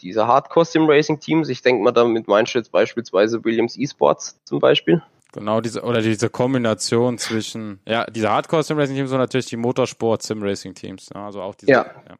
[0.00, 1.48] diese Hardcore Sim Racing Teams.
[1.48, 5.02] Ich denke mal, damit meinst du jetzt beispielsweise Williams Esports zum Beispiel.
[5.32, 9.56] Genau, diese, oder diese Kombination zwischen, ja, diese Hardcore Sim Racing Teams und natürlich die
[9.56, 11.10] Motorsport Sim Racing Teams.
[11.12, 11.72] Also auch diese.
[11.72, 11.86] Ja.
[12.08, 12.16] ja.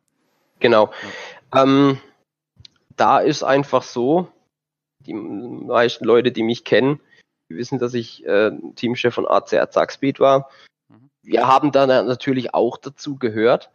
[0.61, 0.91] Genau.
[1.53, 1.63] Ja.
[1.63, 2.01] Ähm,
[2.97, 4.29] da ist einfach so,
[5.01, 7.01] die meisten Leute, die mich kennen,
[7.49, 10.49] die wissen, dass ich äh, Teamchef von ACR Zackspeed war.
[10.89, 11.11] Mhm.
[11.23, 13.71] Wir haben da natürlich auch dazu gehört.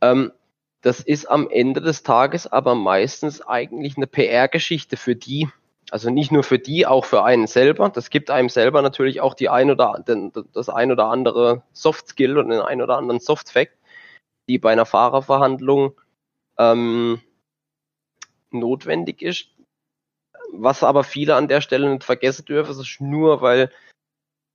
[0.00, 0.32] Ähm,
[0.80, 5.48] das ist am Ende des Tages aber meistens eigentlich eine PR-Geschichte für die,
[5.90, 7.88] also nicht nur für die, auch für einen selber.
[7.88, 12.08] Das gibt einem selber natürlich auch die ein oder den, das ein oder andere Soft
[12.08, 13.72] Skill und den ein oder anderen Soft Fact,
[14.48, 15.98] die bei einer Fahrerverhandlung
[16.58, 17.20] ähm,
[18.50, 19.48] notwendig ist.
[20.52, 23.70] Was aber viele an der Stelle nicht vergessen dürfen, ist nur, weil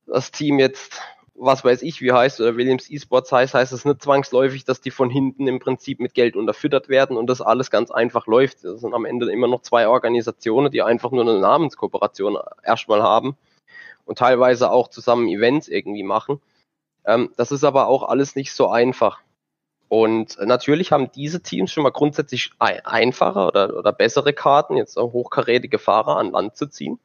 [0.06, 1.00] das Team jetzt,
[1.34, 4.92] was weiß ich, wie heißt, oder Williams Esports heißt, heißt es nicht zwangsläufig, dass die
[4.92, 8.64] von hinten im Prinzip mit Geld unterfüttert werden und das alles ganz einfach läuft.
[8.64, 13.36] Das sind am Ende immer noch zwei Organisationen, die einfach nur eine Namenskooperation erstmal haben
[14.04, 16.40] und teilweise auch zusammen Events irgendwie machen.
[17.04, 19.20] Ähm, das ist aber auch alles nicht so einfach.
[19.88, 25.78] Und natürlich haben diese Teams schon mal grundsätzlich einfacher oder, oder bessere Karten, jetzt hochkarätige
[25.78, 26.98] Fahrer an Land zu ziehen.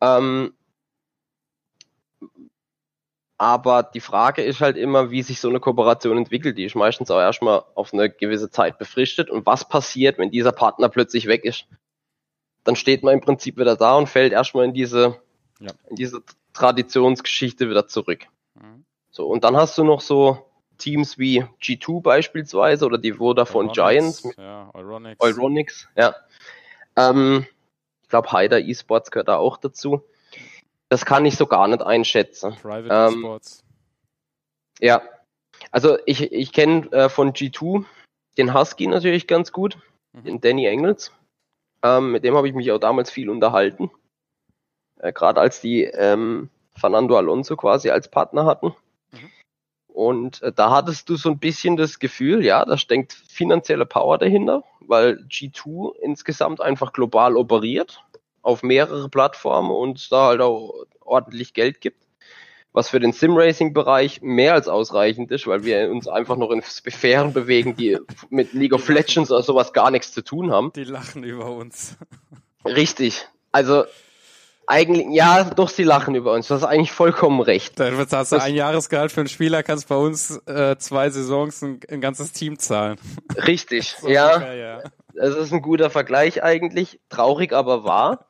[0.00, 0.54] Ähm,
[3.38, 6.56] Aber die Frage ist halt immer, wie sich so eine Kooperation entwickelt.
[6.56, 9.28] Die ist meistens auch erstmal auf eine gewisse Zeit befristet.
[9.30, 11.66] Und was passiert, wenn dieser Partner plötzlich weg ist?
[12.64, 15.20] Dann steht man im Prinzip wieder da und fällt erstmal in diese,
[15.60, 15.72] ja.
[15.90, 16.22] in diese
[16.54, 18.26] Traditionsgeschichte wieder zurück.
[18.54, 18.84] Mhm.
[19.10, 20.46] So, und dann hast du noch so
[20.78, 24.36] Teams wie G2 beispielsweise oder die Vodafone Euronics, Giants.
[24.38, 25.20] Ja, Euronics.
[25.20, 26.14] Euronics, ja.
[26.96, 27.46] Ähm,
[28.02, 30.02] ich glaube, Hyder Esports gehört da auch dazu.
[30.88, 32.54] Das kann ich so gar nicht einschätzen.
[32.54, 33.64] Private ähm, Esports.
[34.80, 35.02] Ja.
[35.70, 37.84] Also ich, ich kenne äh, von G2
[38.38, 39.78] den Husky natürlich ganz gut,
[40.12, 40.24] mhm.
[40.24, 41.12] den Danny Engels.
[41.82, 43.90] Ähm, mit dem habe ich mich auch damals viel unterhalten.
[44.98, 48.74] Äh, Gerade als die ähm, Fernando Alonso quasi als Partner hatten.
[49.12, 49.30] Mhm.
[49.88, 54.18] Und äh, da hattest du so ein bisschen das Gefühl, ja, da steckt finanzielle Power
[54.18, 58.04] dahinter, weil G2 insgesamt einfach global operiert
[58.46, 62.04] auf mehrere Plattformen und da halt auch ordentlich Geld gibt.
[62.72, 67.32] Was für den Sim-Racing-Bereich mehr als ausreichend ist, weil wir uns einfach noch in Sphären
[67.32, 70.72] bewegen, die mit League of Legends oder sowas gar nichts zu tun haben.
[70.76, 71.96] Die lachen über uns.
[72.64, 73.26] Richtig.
[73.50, 73.84] Also
[74.68, 76.48] eigentlich, ja, doch, sie lachen über uns.
[76.48, 77.80] Du hast eigentlich vollkommen recht.
[77.80, 81.80] Dann hast du ein Jahresgehalt für einen Spieler, kannst bei uns äh, zwei Saisons ein,
[81.88, 82.98] ein ganzes Team zahlen.
[83.46, 84.34] Richtig, so ja.
[84.34, 84.82] Ungefähr, ja.
[85.16, 87.00] Das ist ein guter Vergleich eigentlich.
[87.08, 88.26] Traurig, aber wahr.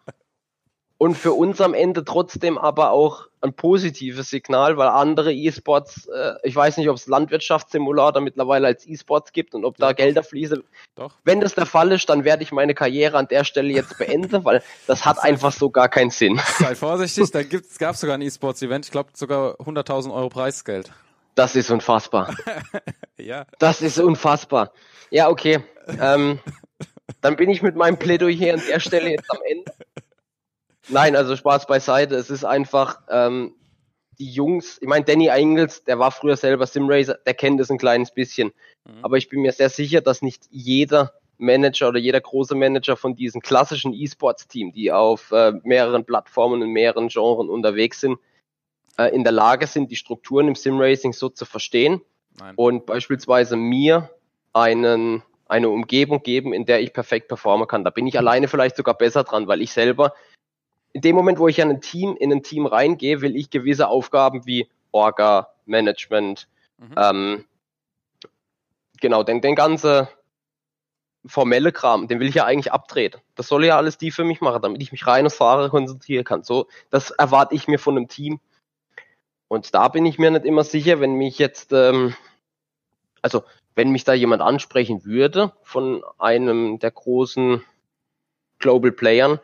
[0.99, 6.35] Und für uns am Ende trotzdem aber auch ein positives Signal, weil andere E-Sports, äh,
[6.43, 10.65] ich weiß nicht, ob es Landwirtschaftssimulator mittlerweile als E-Sports gibt und ob da Gelder fließen.
[10.95, 11.13] Doch.
[11.23, 14.45] Wenn das der Fall ist, dann werde ich meine Karriere an der Stelle jetzt beenden,
[14.47, 16.41] weil das hat einfach so gar keinen Sinn.
[16.59, 20.91] Sei vorsichtig, da gab es sogar ein E-Sports-Event, ich glaube sogar 100.000 Euro Preisgeld.
[21.35, 22.35] Das ist unfassbar.
[23.19, 23.45] ja.
[23.59, 24.73] Das ist unfassbar.
[25.11, 25.63] Ja, okay.
[26.01, 26.41] Ähm,
[27.21, 29.73] dann bin ich mit meinem Plädoyer an der Stelle jetzt am Ende.
[30.89, 32.15] Nein, also Spaß beiseite.
[32.15, 33.55] Es ist einfach, ähm,
[34.19, 37.79] die Jungs, ich meine, Danny Engels, der war früher selber Simracer, der kennt es ein
[37.79, 38.53] kleines bisschen.
[38.85, 39.05] Mhm.
[39.05, 43.15] Aber ich bin mir sehr sicher, dass nicht jeder Manager oder jeder große Manager von
[43.15, 48.19] diesen klassischen E-Sports-Team, die auf äh, mehreren Plattformen in mehreren Genres unterwegs sind,
[48.97, 52.01] äh, in der Lage sind, die Strukturen im Simracing so zu verstehen
[52.39, 52.55] Nein.
[52.57, 54.11] und beispielsweise mir
[54.55, 57.85] einen, eine Umgebung geben, in der ich perfekt performen kann.
[57.85, 60.13] Da bin ich alleine vielleicht sogar besser dran, weil ich selber
[60.93, 63.89] in dem Moment, wo ich in ein Team, in ein Team reingehe, will ich gewisse
[63.89, 66.95] Aufgaben wie Orga, Management, mhm.
[66.97, 67.45] ähm,
[69.01, 70.09] genau, den, den ganze
[71.27, 73.13] formelle Kram, den will ich ja eigentlich abdrehen.
[73.35, 76.25] Das soll ja alles die für mich machen, damit ich mich rein aufs Fahrer konzentrieren
[76.25, 76.45] kann.
[76.45, 78.41] So, das erwarte ich mir von einem Team.
[79.49, 82.15] Und da bin ich mir nicht immer sicher, wenn mich jetzt, ähm,
[83.21, 83.45] also
[83.77, 87.63] wenn mich da jemand ansprechen würde von einem der großen
[88.59, 89.39] Global Playern,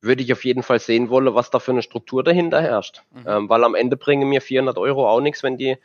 [0.00, 3.02] würde ich auf jeden Fall sehen wollen, was da für eine Struktur dahinter herrscht.
[3.10, 3.24] Mhm.
[3.26, 5.76] Ähm, weil am Ende bringen mir 400 Euro auch nichts, wenn die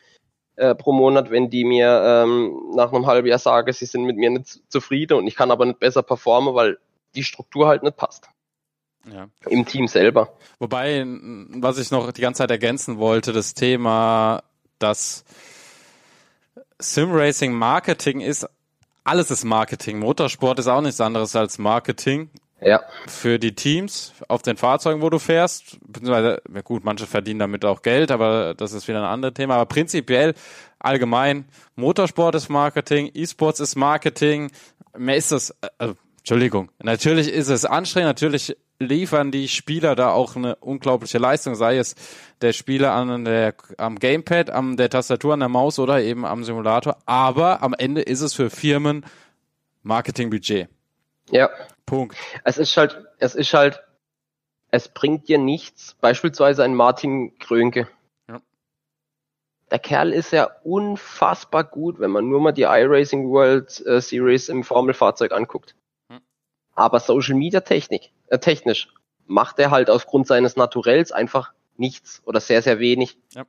[0.56, 4.18] äh, pro Monat, wenn die mir ähm, nach einem halben Jahr sagen, sie sind mit
[4.18, 6.78] mir nicht zufrieden und ich kann aber nicht besser performen, weil
[7.16, 8.30] die Struktur halt nicht passt.
[9.12, 9.28] Ja.
[9.48, 10.38] Im Team selber.
[10.60, 14.44] Wobei, was ich noch die ganze Zeit ergänzen wollte, das Thema,
[14.80, 15.26] dass
[16.80, 18.48] Simracing Marketing ist,
[19.04, 20.00] alles ist Marketing.
[20.00, 22.30] Motorsport ist auch nichts anderes als Marketing.
[22.62, 22.82] Ja.
[23.08, 27.66] Für die Teams auf den Fahrzeugen, wo du fährst, beziehungsweise, ja gut, manche verdienen damit
[27.66, 29.56] auch Geld, aber das ist wieder ein anderes Thema.
[29.56, 30.34] Aber prinzipiell
[30.80, 31.46] allgemein,
[31.76, 34.50] Motorsport ist Marketing, E-Sports ist Marketing.
[34.98, 40.38] Mehr ist das, also, Entschuldigung, natürlich ist es anstrengend, natürlich liefern die Spieler da auch
[40.38, 41.96] eine unglaubliche Leistung, sei es
[42.40, 46.46] der Spieler an der, am Gamepad, an der Tastatur, an der Maus oder eben am
[46.46, 46.96] Simulator.
[47.06, 49.06] Aber am Ende ist es für Firmen
[49.82, 50.70] Marketingbudget.
[51.30, 51.50] Ja.
[51.86, 52.16] Punkt.
[52.46, 53.84] Es ist halt, es ist halt,
[54.72, 55.98] es bringt dir nichts.
[56.00, 57.90] Beispielsweise ein Martin Krönke.
[58.30, 58.40] Ja.
[59.72, 64.48] Der Kerl ist ja unfassbar gut, wenn man nur mal die iRacing World äh, Series
[64.48, 65.76] im Formelfahrzeug anguckt.
[66.76, 68.90] Aber Social Media Technik, äh, technisch
[69.26, 73.18] macht er halt aufgrund seines Naturells einfach nichts oder sehr, sehr wenig.
[73.32, 73.46] Ja.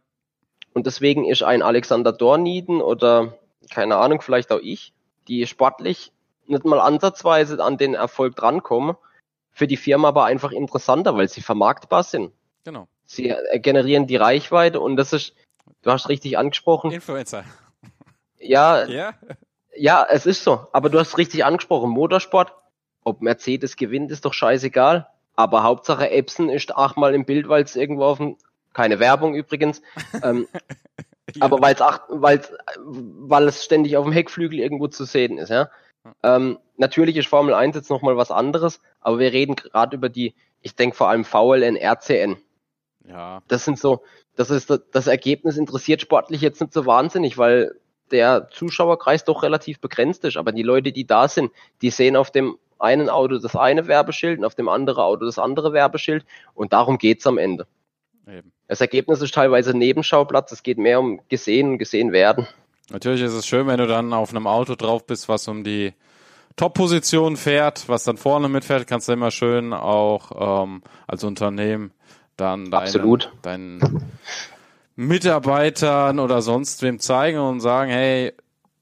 [0.72, 3.38] Und deswegen ist ein Alexander Dornieden oder
[3.70, 4.92] keine Ahnung, vielleicht auch ich,
[5.28, 6.12] die sportlich
[6.46, 8.96] nicht mal ansatzweise an den Erfolg drankommen,
[9.50, 12.32] für die Firma aber einfach interessanter, weil sie vermarktbar sind.
[12.64, 12.88] Genau.
[13.06, 15.34] Sie äh, generieren die Reichweite und das ist,
[15.82, 16.90] du hast richtig angesprochen.
[16.90, 17.44] Influencer.
[18.38, 19.14] Ja, ja,
[19.76, 20.66] ja, es ist so.
[20.72, 21.90] Aber du hast richtig angesprochen.
[21.90, 22.52] Motorsport,
[23.04, 25.08] ob Mercedes gewinnt, ist doch scheißegal.
[25.36, 28.36] Aber Hauptsache Epson ist achtmal im Bild, weil es irgendwo auf dem,
[28.72, 29.82] keine Werbung übrigens,
[30.22, 30.48] ähm,
[31.34, 31.42] ja.
[31.42, 35.68] aber weil's acht, weil's, weil es ständig auf dem Heckflügel irgendwo zu sehen ist, ja.
[36.22, 40.34] Ähm, natürlich ist Formel 1 jetzt nochmal was anderes, aber wir reden gerade über die,
[40.60, 42.36] ich denke vor allem VLN, RCN.
[43.08, 43.42] Ja.
[43.48, 44.02] Das sind so,
[44.36, 47.74] das ist das Ergebnis interessiert sportlich jetzt nicht so wahnsinnig, weil
[48.10, 50.36] der Zuschauerkreis doch relativ begrenzt ist.
[50.36, 51.52] Aber die Leute, die da sind,
[51.82, 55.38] die sehen auf dem einen Auto das eine Werbeschild und auf dem anderen Auto das
[55.38, 56.24] andere Werbeschild.
[56.54, 57.66] Und darum geht's am Ende.
[58.26, 58.52] Eben.
[58.68, 60.52] Das Ergebnis ist teilweise Nebenschauplatz.
[60.52, 62.46] Es geht mehr um gesehen und gesehen werden.
[62.90, 65.94] Natürlich ist es schön, wenn du dann auf einem Auto drauf bist, was um die
[66.56, 71.92] Top-Position fährt, was dann vorne mitfährt, kannst du immer schön auch ähm, als Unternehmen
[72.36, 74.04] dann deinen, deinen
[74.96, 78.32] Mitarbeitern oder sonst wem zeigen und sagen, hey,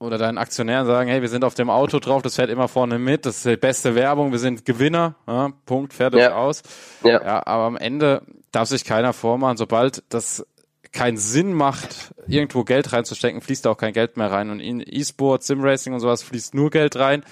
[0.03, 2.99] oder deinen Aktionären sagen, hey, wir sind auf dem Auto drauf, das fährt immer vorne
[2.99, 6.35] mit, das ist die beste Werbung, wir sind Gewinner, ja, Punkt, fertig ja.
[6.35, 6.63] aus.
[7.05, 7.23] Ja.
[7.23, 10.47] ja, aber am Ende darf sich keiner vormachen, sobald das
[10.93, 14.51] keinen Sinn macht, irgendwo Geld reinzustecken, fließt da auch kein Geld mehr rein.
[14.51, 17.25] Und in E-Sport, Simracing und sowas fließt nur Geld rein,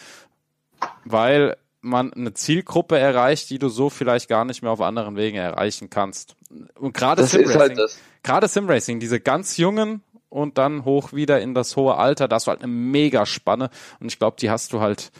[1.05, 5.37] weil man eine Zielgruppe erreicht, die du so vielleicht gar nicht mehr auf anderen Wegen
[5.37, 6.37] erreichen kannst.
[6.79, 11.77] Und gerade Simracing, halt gerade Simracing, diese ganz jungen und dann hoch wieder in das
[11.77, 13.69] hohe Alter, da hast du halt eine mega Spanne
[14.01, 15.13] und ich glaube, die hast du halt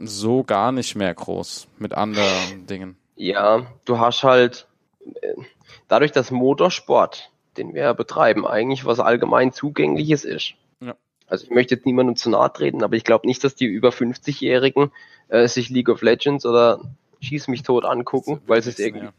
[0.00, 2.98] so gar nicht mehr groß mit anderen Dingen.
[3.16, 4.66] Ja, du hast halt
[5.04, 5.34] äh,
[5.88, 10.54] dadurch, dass Motorsport, den wir betreiben, eigentlich was allgemein zugängliches ist.
[10.80, 10.94] Ja.
[11.26, 13.90] Also ich möchte jetzt niemandem zu nahe treten, aber ich glaube nicht, dass die über
[13.90, 14.92] 50-Jährigen
[15.28, 16.80] äh, sich League of Legends oder
[17.20, 19.12] Schieß mich tot angucken, weil sie es irgendwie ja.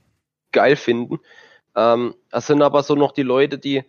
[0.51, 1.19] geil finden.
[1.75, 3.83] Ähm, das sind aber so noch die Leute, die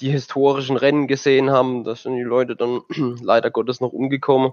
[0.00, 1.84] die historischen Rennen gesehen haben.
[1.84, 2.82] Das sind die Leute dann
[3.22, 4.52] leider Gottes noch umgekommen.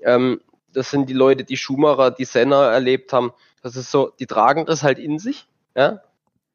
[0.00, 0.40] Ähm,
[0.72, 3.32] das sind die Leute, die Schumacher, die Senna erlebt haben.
[3.62, 5.46] Das ist so, die tragen das halt in sich.
[5.74, 6.02] Ja?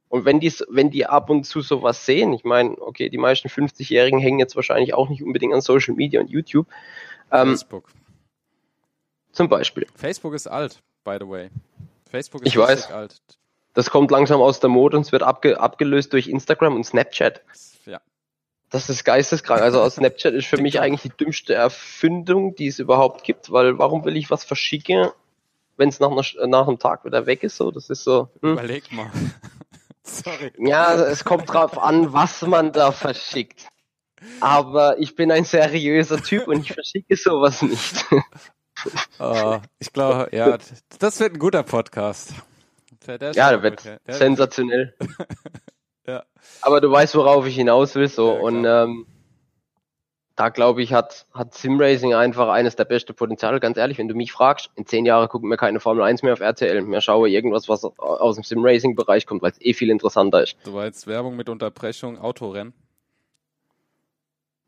[0.09, 3.47] Und wenn die, wenn die ab und zu sowas sehen, ich meine, okay, die meisten
[3.47, 6.67] 50-Jährigen hängen jetzt wahrscheinlich auch nicht unbedingt an Social Media und YouTube.
[7.31, 7.89] Ähm, Facebook.
[9.31, 9.87] Zum Beispiel.
[9.95, 11.49] Facebook ist alt, by the way.
[12.11, 12.91] Facebook ist ich weiß.
[12.91, 13.19] alt.
[13.73, 17.41] Das kommt langsam aus der Mode und es wird abge abgelöst durch Instagram und Snapchat.
[17.85, 17.99] Ja.
[18.69, 19.61] Das ist geisteskrank.
[19.61, 24.05] Also Snapchat ist für mich eigentlich die dümmste Erfindung, die es überhaupt gibt, weil warum
[24.05, 25.09] will ich was verschicken,
[25.77, 26.11] wenn es nach,
[26.45, 27.57] nach einem Tag wieder weg ist?
[27.57, 28.29] So, das ist so.
[28.41, 28.53] Hm.
[28.53, 29.11] Überleg mal.
[30.03, 30.51] Sorry.
[30.57, 33.67] Ja, es kommt drauf an, was man da verschickt.
[34.39, 38.05] Aber ich bin ein seriöser Typ und ich verschicke sowas nicht.
[39.19, 40.57] Oh, ich glaube, ja,
[40.99, 42.33] das wird ein guter Podcast.
[43.07, 44.95] Der ja, der wird der sensationell.
[46.07, 46.23] ja.
[46.61, 48.33] Aber du weißt, worauf ich hinaus will, so.
[48.33, 49.05] Ja, und ähm,
[50.35, 53.59] da glaube ich, hat, hat Simracing einfach eines der besten Potenziale.
[53.59, 56.33] Ganz ehrlich, wenn du mich fragst, in zehn Jahren gucken wir keine Formel 1 mehr
[56.33, 56.81] auf RTL.
[56.81, 60.57] Mehr schaue irgendwas, was aus dem Simracing-Bereich kommt, weil es eh viel interessanter ist.
[60.63, 62.73] Du weißt Werbung mit Unterbrechung, Autorennen?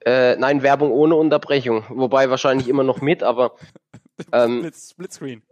[0.06, 1.84] Äh, nein, Werbung ohne Unterbrechung.
[1.90, 3.56] Wobei wahrscheinlich immer noch mit, aber.
[4.32, 5.44] Ähm, Splitscreen.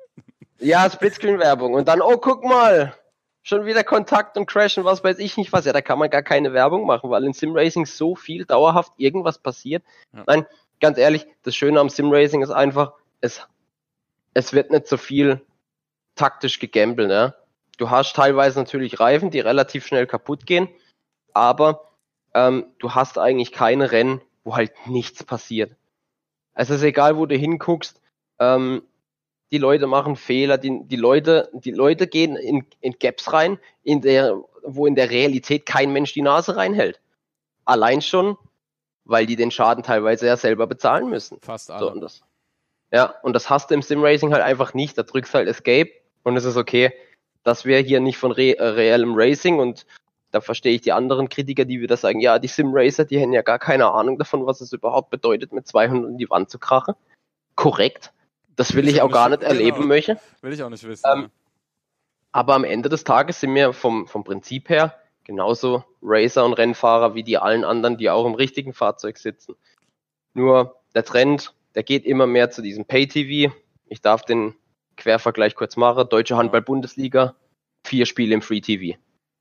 [0.63, 1.73] Ja, Splitscreen-Werbung.
[1.73, 2.95] Und dann, oh, guck mal,
[3.41, 5.65] schon wieder Kontakt und Crashen, was weiß ich nicht was.
[5.65, 9.37] Ja, da kann man gar keine Werbung machen, weil in Simracing so viel dauerhaft irgendwas
[9.39, 9.83] passiert.
[10.13, 10.23] Ja.
[10.25, 10.45] Nein,
[10.79, 13.45] ganz ehrlich, das Schöne am Simracing ist einfach, es,
[14.33, 15.41] es wird nicht so viel
[16.15, 17.09] taktisch gegambelt.
[17.09, 17.35] Ne?
[17.77, 20.69] Du hast teilweise natürlich Reifen, die relativ schnell kaputt gehen,
[21.33, 21.89] aber
[22.33, 25.75] ähm, du hast eigentlich keine Rennen, wo halt nichts passiert.
[26.53, 27.99] Also es ist egal, wo du hinguckst,
[28.39, 28.83] ähm,
[29.53, 34.01] die Leute machen Fehler, die, die Leute, die Leute gehen in, in Gaps rein, in
[34.01, 36.99] der, wo in der Realität kein Mensch die Nase reinhält.
[37.63, 38.35] Allein schon,
[39.05, 41.37] weil die den Schaden teilweise ja selber bezahlen müssen.
[41.43, 41.85] Fast alle.
[41.85, 42.23] So, und das,
[42.91, 44.97] ja, und das hast du im Simracing halt einfach nicht.
[44.97, 45.91] Da drückst du halt Escape
[46.23, 46.91] und es ist okay.
[47.43, 49.85] dass wir hier nicht von re äh, reellem Racing und
[50.31, 53.43] da verstehe ich die anderen Kritiker, die wieder sagen, ja, die Simracer, die hätten ja
[53.43, 56.95] gar keine Ahnung davon, was es überhaupt bedeutet, mit 200 in die Wand zu krachen.
[57.55, 58.11] Korrekt.
[58.55, 59.51] Das will ich, auch gar nicht genau.
[59.51, 60.19] erleben möchte.
[60.41, 61.03] Will ich auch nicht wissen.
[61.11, 61.29] Ähm,
[62.31, 67.15] aber am Ende des Tages sind wir vom, vom Prinzip her genauso Racer und Rennfahrer
[67.15, 69.55] wie die allen anderen, die auch im richtigen Fahrzeug sitzen.
[70.33, 73.53] Nur der Trend, der geht immer mehr zu diesem Pay-TV.
[73.87, 74.55] Ich darf den
[74.97, 76.07] Quervergleich kurz machen.
[76.09, 77.35] Deutsche Handball-Bundesliga,
[77.85, 78.97] vier Spiele im Free-TV.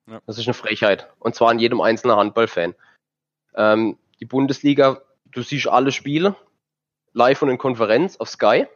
[0.08, 0.20] Ja.
[0.26, 1.08] Das ist eine Frechheit.
[1.18, 2.74] Und zwar an jedem einzelnen Handballfan.
[3.54, 6.36] Ähm, die Bundesliga, du siehst alle Spiele
[7.12, 8.66] live und in Konferenz auf Sky.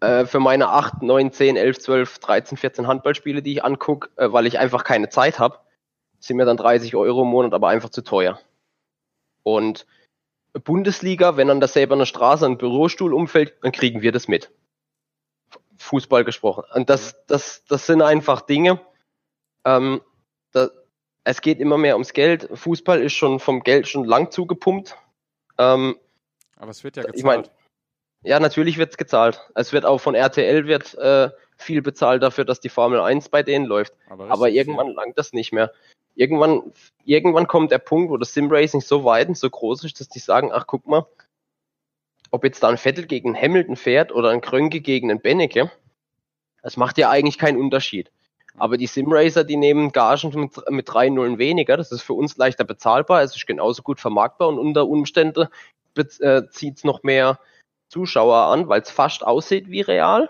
[0.00, 4.32] Äh, für meine 8, 9, 10, 11, 12, 13, 14 Handballspiele, die ich angucke, äh,
[4.32, 5.58] weil ich einfach keine Zeit habe,
[6.20, 8.40] sind mir dann 30 Euro im Monat aber einfach zu teuer.
[9.42, 9.86] Und
[10.52, 14.50] Bundesliga, wenn an der selber Straße ein Bürostuhl umfällt, dann kriegen wir das mit.
[15.78, 16.64] Fußball gesprochen.
[16.74, 18.80] Und das, das, das sind einfach Dinge.
[19.64, 20.00] Ähm,
[20.52, 20.68] da,
[21.24, 22.48] es geht immer mehr ums Geld.
[22.52, 24.96] Fußball ist schon vom Geld schon lang zugepumpt.
[25.58, 25.96] Ähm,
[26.56, 27.18] aber es wird ja gezahlt.
[27.18, 27.48] Ich mein,
[28.22, 29.40] ja, natürlich wird's gezahlt.
[29.54, 33.42] Es wird auch von RTL wird äh, viel bezahlt dafür, dass die Formel 1 bei
[33.42, 33.94] denen läuft.
[34.08, 35.72] Aber, Aber irgendwann langt das nicht mehr.
[36.14, 36.72] Irgendwann,
[37.04, 40.18] irgendwann kommt der Punkt, wo das Simracing so weit und so groß ist, dass die
[40.18, 41.06] sagen, ach guck mal,
[42.30, 45.70] ob jetzt da ein Vettel gegen einen Hamilton fährt oder ein Krönke gegen einen Benneke,
[46.62, 48.10] das macht ja eigentlich keinen Unterschied.
[48.56, 51.76] Aber die Simracer, die nehmen Gagen mit, mit drei Nullen weniger.
[51.76, 53.22] Das ist für uns leichter bezahlbar.
[53.22, 55.46] Es ist genauso gut vermarktbar und unter Umständen
[55.96, 57.38] äh, zieht es noch mehr
[57.88, 60.28] Zuschauer an, weil es fast aussieht wie real,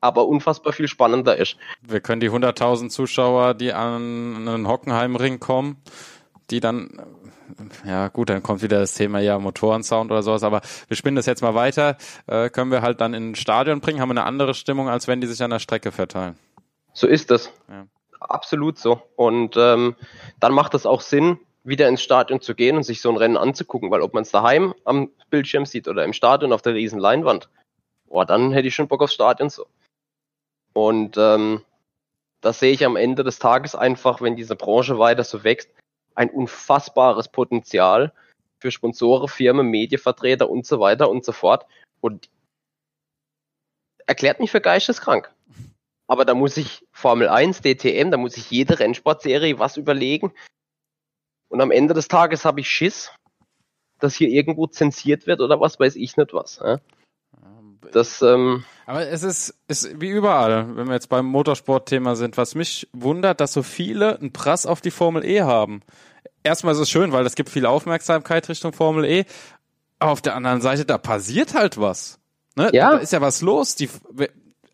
[0.00, 1.56] aber unfassbar viel spannender ist.
[1.82, 5.82] Wir können die 100.000 Zuschauer, die an einen Hockenheimring kommen,
[6.50, 7.00] die dann
[7.84, 11.26] ja gut, dann kommt wieder das Thema ja Motorensound oder sowas, aber wir spinnen das
[11.26, 11.96] jetzt mal weiter,
[12.26, 15.06] äh, können wir halt dann in ein Stadion bringen, haben wir eine andere Stimmung, als
[15.08, 16.36] wenn die sich an der Strecke verteilen.
[16.92, 17.52] So ist das.
[17.68, 17.86] Ja.
[18.20, 19.02] Absolut so.
[19.16, 19.94] Und ähm,
[20.40, 23.36] dann macht es auch Sinn, wieder ins Stadion zu gehen und sich so ein Rennen
[23.36, 27.00] anzugucken, weil ob man es daheim am Bildschirm sieht oder im Stadion auf der riesen
[27.00, 27.48] Leinwand,
[28.06, 29.66] boah, dann hätte ich schon Bock aufs Stadion so.
[30.72, 31.62] Und ähm,
[32.40, 35.70] das sehe ich am Ende des Tages einfach, wenn diese Branche weiter so wächst,
[36.14, 38.12] ein unfassbares Potenzial
[38.58, 41.66] für Sponsoren, Firmen, Medienvertreter und so weiter und so fort.
[42.00, 42.28] Und
[44.06, 45.32] erklärt mich für geisteskrank.
[46.06, 50.32] Aber da muss ich Formel 1, DTM, da muss ich jede Rennsportserie was überlegen.
[51.48, 53.10] Und am Ende des Tages habe ich Schiss,
[54.00, 56.60] dass hier irgendwo zensiert wird oder was weiß ich nicht was.
[56.62, 56.80] Ja?
[57.92, 62.54] Das, ähm, Aber es ist, ist wie überall, wenn wir jetzt beim Motorsportthema sind, was
[62.54, 65.82] mich wundert, dass so viele einen Prass auf die Formel E haben.
[66.42, 69.24] Erstmal ist es schön, weil es gibt viel Aufmerksamkeit Richtung Formel E.
[69.98, 72.18] Aber auf der anderen Seite, da passiert halt was.
[72.54, 72.70] Ne?
[72.72, 72.92] Ja.
[72.92, 73.76] Da ist ja was los.
[73.76, 73.88] Die,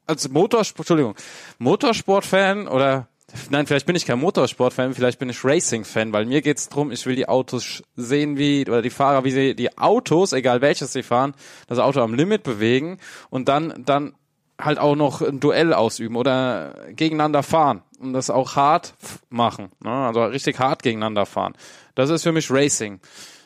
[0.07, 1.15] als Motorsport, Entschuldigung,
[1.59, 3.09] Motorsportfan oder
[3.51, 7.07] Nein, vielleicht bin ich kein Motorsportfan, vielleicht bin ich Racing-Fan, weil mir geht's drum, ich
[7.07, 11.03] will die Autos sehen, wie, oder die Fahrer, wie sie die Autos, egal welches sie
[11.03, 11.35] fahren,
[11.67, 12.99] das Auto am Limit bewegen
[13.31, 14.15] und dann, dann
[14.61, 18.95] halt auch noch ein Duell ausüben oder gegeneinander fahren und das auch hart
[19.29, 19.91] machen, ne?
[19.91, 21.55] also richtig hart gegeneinander fahren.
[21.95, 23.01] Das ist für mich Racing.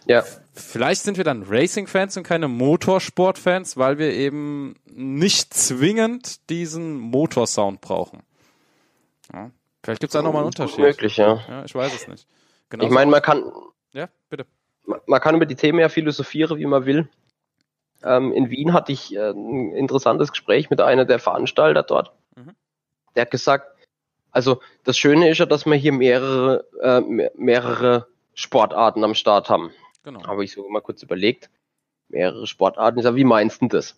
[0.06, 0.24] Ja.
[0.54, 7.80] Vielleicht sind wir dann Racing-Fans und keine Motorsport-Fans, weil wir eben nicht zwingend diesen Motorsound
[7.80, 8.22] brauchen.
[9.32, 9.50] Ja.
[9.86, 10.80] Vielleicht gibt es da nochmal einen Unterschied.
[10.80, 11.38] Möglich, ja.
[11.48, 11.64] ja.
[11.64, 12.26] Ich weiß es nicht.
[12.70, 13.52] Genauso ich meine, man kann.
[13.92, 14.44] Ja, bitte.
[14.84, 17.08] Man kann über die Themen ja philosophieren, wie man will.
[18.02, 22.10] Ähm, in Wien hatte ich äh, ein interessantes Gespräch mit einer der Veranstalter dort.
[22.34, 22.56] Mhm.
[23.14, 23.78] Der hat gesagt,
[24.32, 27.00] also das Schöne ist ja, dass wir hier mehrere, äh,
[27.36, 29.70] mehrere Sportarten am Start haben.
[30.02, 30.26] Genau.
[30.26, 31.48] Habe ich so mal kurz überlegt.
[32.08, 32.98] Mehrere Sportarten.
[32.98, 33.96] Ich sage, wie meinst du das?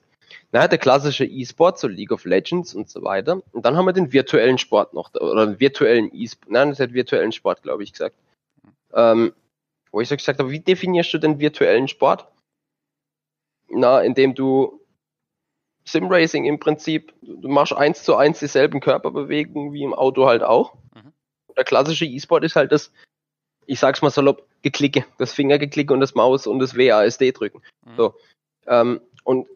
[0.52, 3.42] Naja, der klassische E-Sport, so League of Legends und so weiter.
[3.52, 6.92] Und dann haben wir den virtuellen Sport noch, oder den virtuellen E-Sport, nein, das hat
[6.92, 8.16] virtuellen Sport, glaube ich, gesagt.
[8.92, 9.32] Ähm,
[9.90, 12.26] wo ich so gesagt habe, wie definierst du den virtuellen Sport?
[13.68, 14.80] Na, indem du
[15.84, 20.74] Simracing im Prinzip, du machst eins zu eins dieselben Körperbewegungen wie im Auto halt auch.
[20.94, 21.12] Mhm.
[21.56, 22.92] Der klassische E-Sport ist halt das,
[23.66, 27.62] ich sag's mal salopp, Geklicke, das Fingergeklicke und das Maus und das WASD drücken.
[27.86, 27.96] Mhm.
[27.96, 28.14] So.
[28.66, 29.46] Ähm, und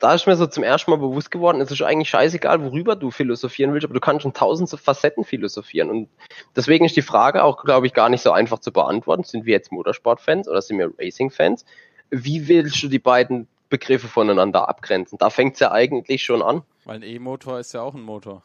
[0.00, 3.10] da ist mir so zum ersten Mal bewusst geworden, es ist eigentlich scheißegal, worüber du
[3.10, 5.90] philosophieren willst, aber du kannst schon tausend Facetten philosophieren.
[5.90, 6.08] Und
[6.56, 9.24] deswegen ist die Frage auch, glaube ich, gar nicht so einfach zu beantworten.
[9.24, 11.66] Sind wir jetzt Motorsportfans oder sind wir Racing-Fans?
[12.08, 15.18] Wie willst du die beiden Begriffe voneinander abgrenzen?
[15.18, 16.62] Da fängt es ja eigentlich schon an.
[16.86, 18.42] Weil ein E-Motor ist ja auch ein Motor.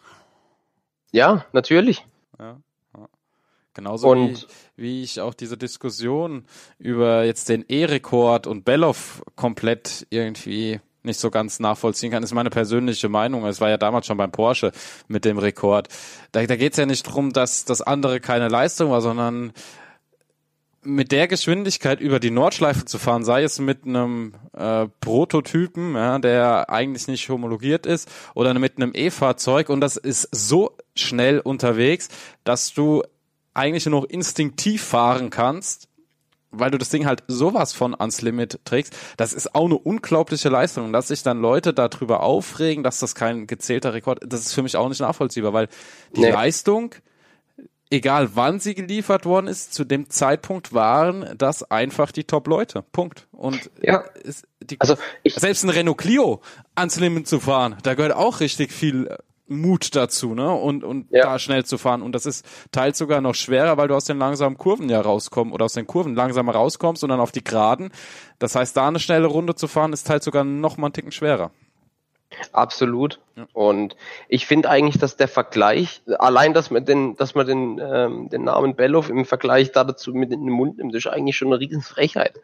[1.13, 2.05] Ja, natürlich.
[2.37, 2.57] Ja.
[3.73, 4.47] Genauso und,
[4.77, 6.45] wie, wie ich auch diese Diskussion
[6.79, 12.49] über jetzt den E-Rekord und Belloff komplett irgendwie nicht so ganz nachvollziehen kann, ist meine
[12.49, 13.45] persönliche Meinung.
[13.45, 14.71] Es war ja damals schon beim Porsche
[15.07, 15.87] mit dem Rekord.
[16.31, 19.53] Da, da geht es ja nicht drum, dass das andere keine Leistung war, sondern
[20.85, 26.19] mit der Geschwindigkeit über die Nordschleife zu fahren, sei es mit einem äh, Prototypen, ja,
[26.19, 32.09] der eigentlich nicht homologiert ist, oder mit einem E-Fahrzeug und das ist so schnell unterwegs,
[32.43, 33.03] dass du
[33.53, 35.89] eigentlich nur noch instinktiv fahren kannst
[36.59, 40.49] weil du das Ding halt sowas von ans Limit trägst, das ist auch eine unglaubliche
[40.49, 40.85] Leistung.
[40.85, 44.63] Und dass sich dann Leute darüber aufregen, dass das kein gezählter Rekord, das ist für
[44.63, 45.67] mich auch nicht nachvollziehbar, weil
[46.15, 46.31] die nee.
[46.31, 46.95] Leistung,
[47.89, 52.83] egal wann sie geliefert worden ist, zu dem Zeitpunkt waren das einfach die Top-Leute.
[52.91, 53.27] Punkt.
[53.31, 54.03] Und ja.
[54.61, 56.41] Die, also ich, selbst ein Renault Clio
[56.73, 59.15] ans Limit zu fahren, da gehört auch richtig viel
[59.47, 60.51] Mut dazu, ne?
[60.51, 61.23] Und, und ja.
[61.23, 62.01] da schnell zu fahren.
[62.01, 65.53] Und das ist teils sogar noch schwerer, weil du aus den langsamen Kurven ja rauskommst
[65.53, 67.91] oder aus den Kurven langsamer rauskommst und dann auf die Geraden.
[68.39, 71.11] Das heißt, da eine schnelle Runde zu fahren, ist teils sogar noch mal einen Ticken
[71.11, 71.51] schwerer.
[72.51, 73.19] Absolut.
[73.35, 73.47] Ja.
[73.53, 73.95] Und
[74.27, 78.43] ich finde eigentlich, dass der Vergleich, allein, dass man den, dass man den, ähm, den
[78.43, 81.59] Namen Bellow im Vergleich da dazu mit in den Mund nimmt, ist eigentlich schon eine
[81.59, 82.41] Riesenfrechheit.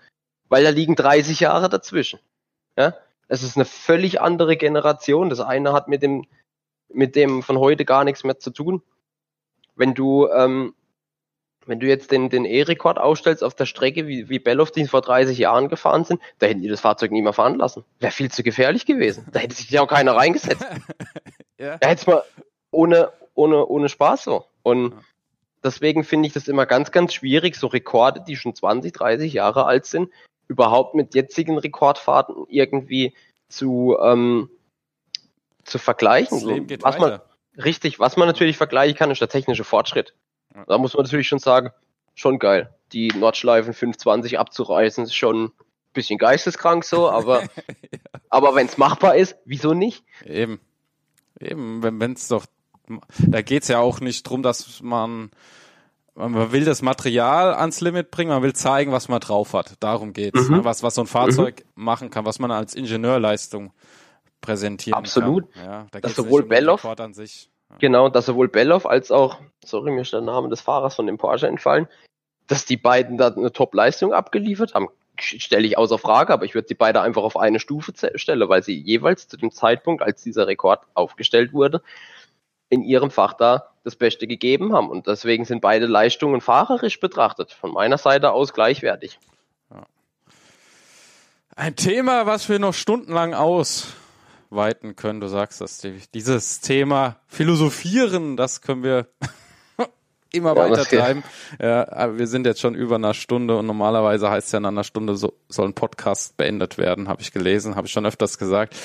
[0.49, 2.20] Weil da liegen 30 Jahre dazwischen.
[2.78, 2.93] Ja?
[3.28, 5.30] Es ist eine völlig andere Generation.
[5.30, 6.26] Das eine hat mit dem,
[6.94, 8.82] mit dem von heute gar nichts mehr zu tun.
[9.76, 10.74] Wenn du, ähm,
[11.66, 15.02] wenn du jetzt den, den E-Rekord aufstellst auf der Strecke, wie, wie Belloff die vor
[15.02, 17.84] 30 Jahren gefahren sind, da hätten die das Fahrzeug nie mehr fahren lassen.
[18.00, 19.28] Wäre viel zu gefährlich gewesen.
[19.32, 20.66] Da hätte sich ja auch keiner reingesetzt.
[21.58, 21.78] ja.
[21.78, 22.24] Da hätte es mal
[22.72, 24.46] ohne, ohne, ohne Spaß so.
[24.64, 24.94] Und
[25.64, 29.66] deswegen finde ich das immer ganz, ganz schwierig, so Rekorde, die schon 20, 30 Jahre
[29.66, 30.10] alt sind,
[30.48, 33.14] überhaupt mit jetzigen Rekordfahrten irgendwie
[33.48, 34.50] zu, ähm,
[35.72, 36.38] zu vergleichen.
[36.38, 37.24] Das Leben geht was weiter.
[37.55, 40.13] man, richtig, was man natürlich vergleichen kann, ist der technische Fortschritt.
[40.67, 41.72] Da muss man natürlich schon sagen,
[42.13, 42.74] schon geil.
[42.91, 45.51] Die Nordschleifen 520 abzureißen, ist schon ein
[45.93, 47.49] bisschen geisteskrank so, aber, ja.
[48.30, 50.03] aber wenn es machbar ist, wieso nicht?
[50.26, 50.59] Eben.
[51.39, 52.45] Eben, wenn es doch,
[53.17, 55.32] da geht's ja auch nicht drum, dass man
[56.13, 59.76] man will das Material ans Limit bringen, man will zeigen, was man drauf hat.
[59.80, 60.49] Darum geht's.
[60.49, 60.57] Mhm.
[60.57, 60.65] Ne?
[60.65, 61.84] Was, was so ein Fahrzeug mhm.
[61.84, 63.72] machen kann, was man als Ingenieurleistung
[64.42, 65.52] präsentieren Absolut.
[65.54, 65.64] kann.
[65.64, 67.50] Ja, da dass sowohl Belloff, an sich.
[67.70, 67.78] Ja.
[67.78, 71.18] genau, dass sowohl Belloff als auch, sorry, mir ist der Name des Fahrers von dem
[71.18, 71.88] Porsche entfallen,
[72.48, 76.68] dass die beiden da eine Top-Leistung abgeliefert haben, stelle ich außer Frage, aber ich würde
[76.68, 80.48] sie beide einfach auf eine Stufe stellen, weil sie jeweils zu dem Zeitpunkt, als dieser
[80.48, 81.82] Rekord aufgestellt wurde,
[82.70, 84.89] in ihrem Fach da das Beste gegeben haben.
[84.89, 89.20] Und deswegen sind beide Leistungen fahrerisch betrachtet von meiner Seite aus gleichwertig.
[89.70, 89.84] Ja.
[91.56, 93.34] Ein Thema, was wir noch stundenlang
[94.52, 95.22] ausweiten können.
[95.22, 99.08] Du sagst das, dieses Thema Philosophieren, das können wir
[100.32, 101.24] immer ja, weiter treiben.
[101.60, 104.84] Ja, wir sind jetzt schon über einer Stunde und normalerweise heißt es ja in einer
[104.84, 108.76] Stunde so, soll ein Podcast beendet werden, habe ich gelesen, habe ich schon öfters gesagt.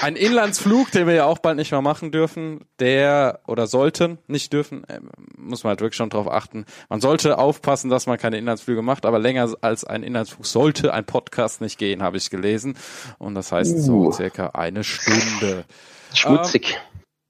[0.00, 4.52] Ein Inlandsflug, den wir ja auch bald nicht mehr machen dürfen, der oder sollten nicht
[4.52, 4.98] dürfen, äh,
[5.36, 6.64] muss man halt wirklich schon drauf achten.
[6.88, 11.04] Man sollte aufpassen, dass man keine Inlandsflüge macht, aber länger als ein Inlandsflug sollte ein
[11.04, 12.76] Podcast nicht gehen, habe ich gelesen.
[13.18, 14.12] Und das heißt so uh.
[14.12, 15.64] circa eine Stunde.
[16.14, 16.78] Schmutzig.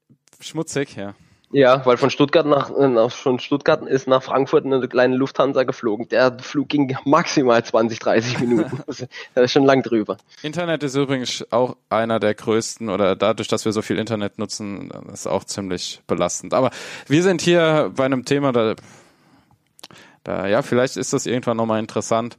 [0.09, 1.13] Ähm, schmutzig, ja.
[1.53, 5.63] Ja, weil von Stuttgart nach, äh, nach von Stuttgart ist nach Frankfurt eine kleine Lufthansa
[5.63, 6.07] geflogen.
[6.07, 8.81] Der Flug ging maximal 20, 30 Minuten.
[8.87, 10.17] das ist schon lang drüber.
[10.43, 14.91] Internet ist übrigens auch einer der größten oder dadurch, dass wir so viel Internet nutzen,
[15.11, 16.53] ist auch ziemlich belastend.
[16.53, 16.71] Aber
[17.07, 18.75] wir sind hier bei einem Thema, da,
[20.23, 22.37] da ja, vielleicht ist das irgendwann nochmal interessant.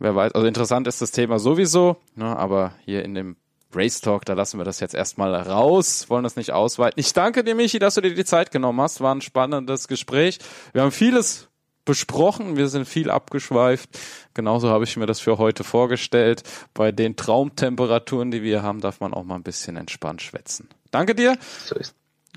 [0.00, 3.36] Wer weiß, also interessant ist das Thema sowieso, ne, aber hier in dem
[3.74, 6.98] Race Talk, da lassen wir das jetzt erstmal raus, wollen das nicht ausweiten.
[6.98, 9.00] Ich danke dir, Michi, dass du dir die Zeit genommen hast.
[9.00, 10.38] War ein spannendes Gespräch.
[10.72, 11.48] Wir haben vieles
[11.84, 13.90] besprochen, wir sind viel abgeschweift.
[14.34, 16.42] Genauso habe ich mir das für heute vorgestellt.
[16.74, 20.68] Bei den Traumtemperaturen, die wir haben, darf man auch mal ein bisschen entspannt schwätzen.
[20.90, 21.36] Danke dir.
[21.64, 21.94] So ist.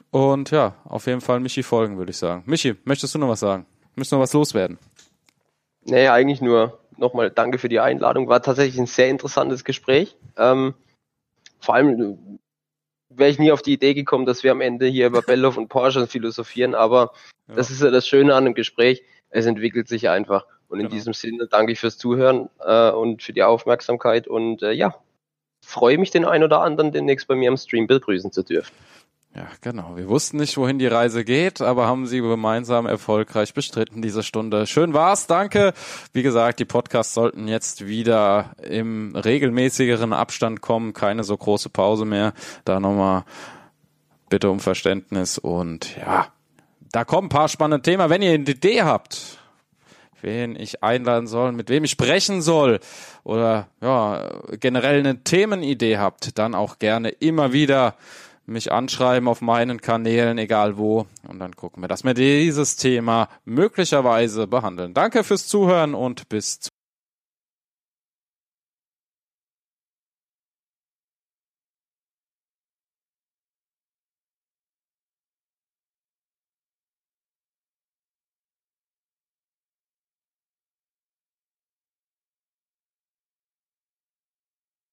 [0.10, 2.44] Und ja, auf jeden Fall Michi folgen, würde ich sagen.
[2.46, 3.66] Michi, möchtest du noch was sagen?
[3.96, 4.78] Müssen noch was loswerden?
[5.84, 8.28] Nee, eigentlich nur nochmal danke für die Einladung.
[8.28, 10.16] War tatsächlich ein sehr interessantes Gespräch.
[10.38, 10.74] Ähm,
[11.62, 12.40] vor allem
[13.10, 15.70] wäre ich nie auf die Idee gekommen, dass wir am Ende hier über Bellof und
[15.70, 17.14] Porsche philosophieren, aber
[17.48, 17.56] ja.
[17.56, 19.04] das ist ja das Schöne an dem Gespräch.
[19.30, 20.46] Es entwickelt sich einfach.
[20.68, 20.96] Und in genau.
[20.96, 24.96] diesem Sinne danke ich fürs Zuhören äh, und für die Aufmerksamkeit und äh, ja,
[25.66, 28.74] freue mich den einen oder anderen demnächst bei mir am Stream begrüßen zu dürfen.
[29.34, 29.96] Ja, genau.
[29.96, 34.68] Wir wussten nicht, wohin die Reise geht, aber haben sie gemeinsam erfolgreich bestritten diese Stunde.
[34.68, 35.74] Schön war's, danke.
[36.12, 42.04] Wie gesagt, die Podcasts sollten jetzt wieder im regelmäßigeren Abstand kommen, keine so große Pause
[42.04, 42.34] mehr.
[42.66, 43.24] Da nochmal
[44.28, 46.28] bitte um Verständnis und ja,
[46.92, 48.10] da kommen ein paar spannende Themen.
[48.10, 49.40] Wenn ihr eine Idee habt,
[50.22, 52.82] wen ich einladen soll, mit wem ich sprechen soll
[53.24, 54.30] oder ja,
[54.60, 57.96] generell eine Themenidee habt, dann auch gerne immer wieder
[58.52, 61.08] mich anschreiben auf meinen Kanälen, egal wo.
[61.28, 64.94] Und dann gucken wir, dass wir dieses Thema möglicherweise behandeln.
[64.94, 66.71] Danke fürs Zuhören und bis zum